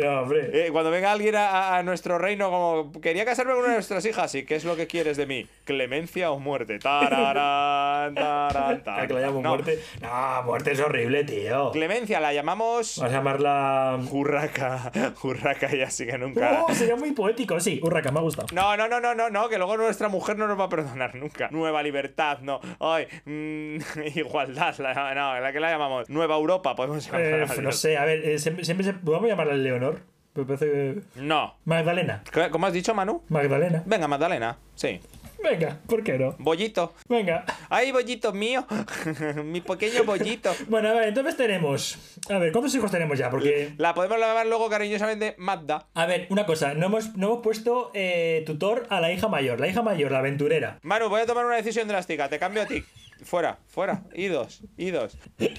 No, 0.03 0.21
hombre. 0.23 0.67
Eh, 0.67 0.71
cuando 0.73 0.91
venga 0.91 1.13
alguien 1.13 1.37
a, 1.37 1.77
a 1.77 1.83
nuestro 1.85 2.19
reino 2.19 2.51
como 2.51 3.01
quería 3.01 3.25
casarme 3.25 3.53
con 3.53 3.61
una 3.61 3.69
de 3.69 3.75
nuestras 3.75 4.05
hijas, 4.05 4.35
¿y 4.35 4.45
qué 4.45 4.57
es 4.57 4.65
lo 4.65 4.75
que 4.75 4.89
quieres 4.89 5.17
de 5.17 5.27
mí? 5.27 5.47
¿Clemencia 5.65 6.33
o 6.33 6.41
muerte? 6.41 6.81
Tararán, 6.81 8.15
tarán, 8.15 8.75
¿A 8.81 8.83
tarán. 8.83 9.07
que 9.07 9.15
la 9.15 9.21
llamo 9.21 9.41
No, 9.43 9.51
muerte? 9.51 9.79
No, 10.03 10.43
muerte 10.45 10.73
es 10.73 10.81
horrible, 10.81 11.23
tío. 11.25 11.71
Clemencia 11.71 12.19
la 12.21 12.33
llamamos 12.33 12.99
Vas 13.01 13.11
a 13.11 13.15
llamarla. 13.15 13.99
Urraca. 14.11 14.91
Urraca 15.23 15.71
ya 15.75 15.89
sí 15.91 16.07
que 16.07 16.19
nunca. 16.19 16.65
Oh, 16.69 16.75
sería 16.75 16.97
muy 16.97 17.13
poético, 17.13 17.61
sí. 17.61 17.81
Urraca, 17.83 18.11
me 18.11 18.19
ha 18.19 18.23
gustado. 18.23 18.49
No, 18.53 18.77
no, 18.77 18.89
no, 18.89 19.01
no, 19.01 19.15
no, 19.15 19.31
no, 19.31 19.49
que 19.49 19.57
luego 19.59 19.77
nuestra 19.77 20.09
mujer 20.09 20.37
no 20.37 20.49
nos 20.49 20.59
va 20.59 20.65
a 20.65 20.69
perdonar 20.69 21.15
nunca. 21.15 21.49
Nueva 21.53 21.83
libertad, 21.83 22.39
no. 22.41 22.61
Ay, 22.81 23.07
mm, 23.25 23.77
igualdad, 24.17 24.75
la, 24.79 25.15
no, 25.15 25.39
la 25.41 25.53
que 25.53 25.61
la 25.61 25.71
llamamos. 25.71 26.11
Nueva 26.11 26.35
Europa, 26.35 26.75
podemos. 26.75 27.04
Eh, 27.15 27.47
no 27.63 27.73
sé, 27.73 27.97
a 27.97 28.05
ver, 28.05 28.25
eh, 28.29 28.39
siempre, 28.39 28.65
siempre 28.65 28.85
se. 28.85 28.93
Vamos 29.03 29.25
a 29.25 29.29
llamarla 29.29 29.55
Leonor. 29.55 30.01
Me 30.35 30.45
parece 30.45 30.67
que- 30.67 31.01
No. 31.17 31.55
Magdalena. 31.65 32.23
¿Qué- 32.33 32.51
¿Cómo 32.51 32.67
has 32.67 32.73
dicho, 32.73 32.93
Manu? 32.95 33.23
Magdalena. 33.29 33.83
Venga, 33.87 34.09
Magdalena. 34.09 34.59
Sí. 34.75 35.01
Venga, 35.43 35.79
¿por 35.87 36.03
qué 36.03 36.19
no? 36.19 36.35
Bollito. 36.39 36.95
Venga. 37.07 37.45
Ay, 37.69 37.93
bollito 37.93 38.33
mío. 38.33 38.67
Mi 39.45 39.61
pequeño 39.61 40.05
bollito. 40.05 40.51
Bueno, 40.69 40.89
a 40.89 40.93
ver, 40.95 41.09
entonces 41.09 41.37
tenemos. 41.37 41.99
A 42.31 42.39
ver, 42.39 42.51
¿cuántos 42.51 42.75
hijos 42.75 42.91
tenemos 42.91 43.19
ya? 43.19 43.29
Porque. 43.31 43.75
La 43.77 43.93
podemos 43.95 44.19
llamar 44.19 44.47
luego 44.47 44.69
cariñosamente 44.71 45.35
Magda. 45.39 45.87
A 45.95 46.07
ver, 46.07 46.27
una 46.31 46.47
cosa, 46.47 46.73
no 46.75 46.87
hemos, 46.87 47.15
no 47.15 47.27
hemos 47.27 47.43
puesto 47.43 47.91
eh, 47.95 48.43
tutor 48.47 48.87
a 48.89 49.01
la 49.03 49.13
hija 49.13 49.29
mayor. 49.29 49.61
La 49.61 49.69
hija 49.69 49.83
mayor, 49.83 50.11
la 50.13 50.19
aventurera. 50.21 50.79
Manu, 50.83 51.09
voy 51.11 51.21
a 51.21 51.27
tomar 51.27 51.45
una 51.45 51.57
decisión 51.57 51.87
drástica. 51.89 52.29
Te 52.31 52.39
cambio 52.39 52.63
a 52.63 52.67
ti. 52.67 52.83
Fuera, 53.25 53.59
fuera. 53.67 54.03
Idos, 54.15 54.63
idos. 54.77 55.17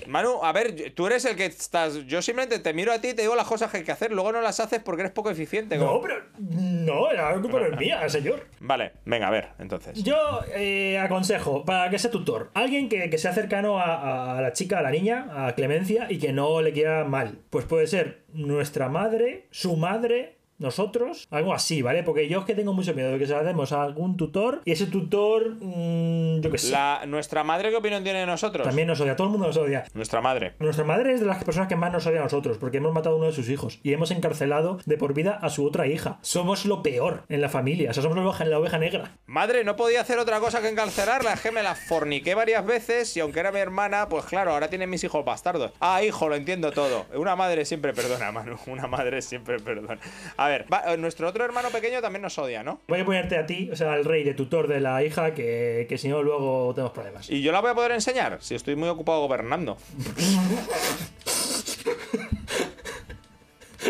Manu, 0.07 0.43
a 0.43 0.51
ver, 0.53 0.91
tú 0.93 1.07
eres 1.07 1.25
el 1.25 1.35
que 1.35 1.45
estás. 1.45 2.05
Yo 2.05 2.21
simplemente 2.21 2.59
te 2.59 2.73
miro 2.73 2.91
a 2.93 2.99
ti 3.01 3.09
y 3.09 3.13
te 3.13 3.23
digo 3.23 3.35
las 3.35 3.47
cosas 3.47 3.71
que 3.71 3.77
hay 3.77 3.83
que 3.83 3.91
hacer. 3.91 4.11
Luego 4.11 4.31
no 4.31 4.41
las 4.41 4.59
haces 4.59 4.81
porque 4.83 5.01
eres 5.01 5.11
poco 5.11 5.29
eficiente. 5.31 5.77
como- 5.77 5.93
No, 5.95 6.01
pero. 6.01 6.15
No, 6.39 7.11
la 7.11 7.33
culpa 7.41 7.59
no 7.59 7.65
es 7.65 7.77
mía, 7.77 8.07
señor. 8.09 8.47
Vale, 8.59 8.93
venga, 9.05 9.27
a 9.27 9.31
ver, 9.31 9.49
entonces. 9.59 10.01
Yo 10.03 10.41
eh, 10.53 10.97
aconsejo, 10.99 11.65
para 11.65 11.89
que 11.89 11.99
sea 11.99 12.11
tutor, 12.11 12.51
alguien 12.53 12.87
que, 12.89 13.09
que 13.09 13.17
sea 13.17 13.33
cercano 13.33 13.79
a, 13.79 14.37
a 14.37 14.41
la 14.41 14.53
chica, 14.53 14.79
a 14.79 14.81
la 14.81 14.91
niña, 14.91 15.47
a 15.47 15.55
Clemencia, 15.55 16.07
y 16.09 16.19
que 16.19 16.31
no 16.33 16.61
le 16.61 16.71
quiera 16.71 17.03
mal. 17.03 17.39
Pues 17.49 17.65
puede 17.65 17.87
ser 17.87 18.23
nuestra 18.33 18.89
madre, 18.89 19.47
su 19.51 19.75
madre 19.75 20.37
nosotros, 20.57 21.27
algo 21.31 21.53
así, 21.53 21.81
¿vale? 21.81 22.03
Porque 22.03 22.27
yo 22.27 22.39
es 22.39 22.45
que 22.45 22.55
tengo 22.55 22.73
mucho 22.73 22.93
miedo 22.93 23.11
de 23.11 23.19
que 23.19 23.27
se 23.27 23.33
la 23.33 23.43
demos 23.43 23.71
a 23.71 23.83
algún 23.83 24.17
tutor 24.17 24.61
y 24.65 24.71
ese 24.71 24.87
tutor, 24.87 25.55
mm, 25.59 26.41
yo 26.41 26.51
qué 26.51 26.57
sé, 26.57 26.71
La, 26.71 27.03
¿Nuestra 27.07 27.43
madre 27.43 27.69
qué 27.69 27.77
opinión 27.77 28.03
tiene 28.03 28.19
de 28.19 28.25
nosotros? 28.25 28.65
también 28.65 28.87
nos 28.87 28.99
odia, 28.99 29.15
todo 29.15 29.27
el 29.27 29.31
mundo 29.31 29.47
nos 29.47 29.57
odia. 29.57 29.85
Nuestra 29.93 30.21
madre. 30.21 30.53
Nuestra 30.59 30.83
madre 30.83 31.13
es 31.13 31.19
de 31.19 31.25
las 31.25 31.43
personas 31.43 31.67
que 31.67 31.75
más 31.75 31.91
nos 31.91 32.05
odia 32.05 32.19
a 32.19 32.23
nosotros, 32.23 32.57
porque 32.57 32.77
hemos 32.77 32.93
matado 32.93 33.15
a 33.15 33.17
uno 33.17 33.27
de 33.27 33.33
sus 33.33 33.49
hijos 33.49 33.79
y 33.83 33.93
hemos 33.93 34.11
encarcelado 34.11 34.79
de 34.85 34.97
por 34.97 35.13
vida 35.13 35.37
a 35.41 35.49
su 35.49 35.65
otra 35.65 35.87
hija. 35.87 36.19
Somos 36.21 36.65
lo 36.65 36.83
peor 36.83 37.23
en 37.29 37.41
la 37.41 37.49
familia, 37.49 37.91
o 37.91 37.93
sea, 37.93 38.03
somos 38.03 38.17
la 38.17 38.23
oveja, 38.25 38.45
la 38.45 38.59
oveja 38.59 38.77
negra. 38.77 39.17
Madre, 39.25 39.63
no 39.63 39.75
podía 39.75 40.01
hacer 40.01 40.19
otra 40.19 40.39
cosa 40.39 40.61
que 40.61 40.69
encarcelarla. 40.69 41.33
Es 41.33 41.41
que 41.41 41.51
me 41.51 41.63
la 41.63 41.75
forniqué 41.75 42.35
varias 42.35 42.65
veces 42.65 43.15
y 43.17 43.19
aunque 43.19 43.39
era 43.39 43.51
mi 43.51 43.59
hermana, 43.59 44.07
pues 44.09 44.25
claro, 44.25 44.51
ahora 44.51 44.69
tienen 44.69 44.89
mis 44.89 45.03
hijos 45.03 45.23
bastardos. 45.25 45.71
Ah, 45.79 46.03
hijo, 46.03 46.29
lo 46.29 46.35
entiendo 46.35 46.71
todo. 46.71 47.05
Una 47.15 47.35
madre 47.35 47.65
siempre 47.65 47.93
perdona, 47.93 48.31
Manu. 48.31 48.57
Una 48.67 48.87
madre 48.87 49.21
siempre 49.21 49.59
perdona. 49.59 49.99
A 50.37 50.44
ver, 50.47 50.65
va, 50.71 50.93
eh, 50.93 50.97
nuestro 50.97 51.27
otro 51.27 51.43
hermano 51.43 51.69
pequeño 51.69 52.01
también 52.01 52.21
nos 52.21 52.37
odia, 52.37 52.63
¿no? 52.63 52.81
Voy 52.87 52.99
a 52.99 53.05
ponerte 53.05 53.37
a 53.37 53.45
ti, 53.45 53.69
o 53.71 53.75
sea, 53.75 53.93
al 53.93 54.05
rey 54.05 54.23
de 54.23 54.33
tutor 54.33 54.67
de 54.67 54.79
la 54.79 55.03
hija, 55.03 55.33
que, 55.33 55.85
que 55.87 55.97
si 55.97 56.07
no 56.07 56.23
luego 56.23 56.73
tenemos 56.73 56.93
problemas. 56.93 57.29
Y 57.29 57.41
yo 57.41 57.51
la 57.51 57.61
voy 57.61 57.71
a 57.71 57.75
poder 57.75 57.91
enseñar 57.91 58.37
si 58.41 58.55
estoy 58.55 58.75
muy 58.75 58.89
ocupado 58.89 59.21
gobernando. 59.21 59.77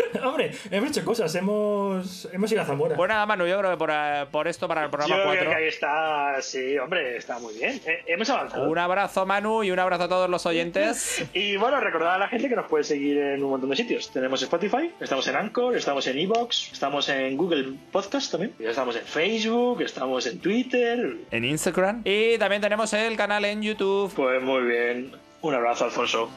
Hombre, 0.24 0.52
hemos 0.70 0.90
hecho 0.90 1.04
cosas, 1.04 1.34
hemos, 1.34 2.28
hemos 2.32 2.50
ido 2.52 2.62
a 2.62 2.64
Zamora. 2.64 2.96
Pues 2.96 3.08
nada, 3.08 3.26
Manu, 3.26 3.46
yo 3.46 3.58
creo 3.58 3.70
que 3.72 3.76
por, 3.76 3.90
por 4.30 4.48
esto, 4.48 4.66
para 4.68 4.84
el 4.84 4.90
programa 4.90 5.16
Yo 5.16 5.22
creo 5.22 5.34
4. 5.34 5.50
que 5.50 5.56
ahí 5.56 5.68
está, 5.68 6.36
sí, 6.40 6.78
hombre, 6.78 7.16
está 7.16 7.38
muy 7.38 7.54
bien. 7.54 7.80
Eh, 7.86 8.02
hemos 8.06 8.28
avanzado. 8.30 8.68
Un 8.68 8.78
abrazo, 8.78 9.26
Manu, 9.26 9.62
y 9.62 9.70
un 9.70 9.78
abrazo 9.78 10.04
a 10.04 10.08
todos 10.08 10.28
los 10.30 10.44
oyentes. 10.46 11.24
Y 11.36 11.56
bueno, 11.56 11.80
recordad 11.80 12.14
a 12.14 12.18
la 12.18 12.28
gente 12.28 12.48
que 12.48 12.56
nos 12.56 12.66
puede 12.66 12.82
seguir 12.84 13.18
en 13.18 13.42
un 13.44 13.50
montón 13.50 13.68
de 13.70 13.76
sitios. 13.76 14.10
Tenemos 14.10 14.40
Spotify, 14.42 14.90
estamos 15.00 15.26
en 15.28 15.36
Anchor, 15.36 15.76
estamos 15.76 16.06
en 16.06 16.18
Evox, 16.18 16.72
estamos 16.72 17.08
en 17.08 17.36
Google 17.36 17.74
Podcast 17.92 18.30
también, 18.30 18.54
estamos 18.58 18.96
en 18.96 19.04
Facebook, 19.04 19.82
estamos 19.82 20.26
en 20.26 20.38
Twitter. 20.40 21.16
En 21.30 21.44
Instagram. 21.44 22.02
Y 22.04 22.38
también 22.38 22.62
tenemos 22.62 22.92
el 22.94 23.16
canal 23.16 23.44
en 23.44 23.62
YouTube. 23.62 24.12
Pues 24.14 24.42
muy 24.42 24.62
bien. 24.62 25.12
Un 25.42 25.54
abrazo, 25.54 25.84
Alfonso. 25.84 26.30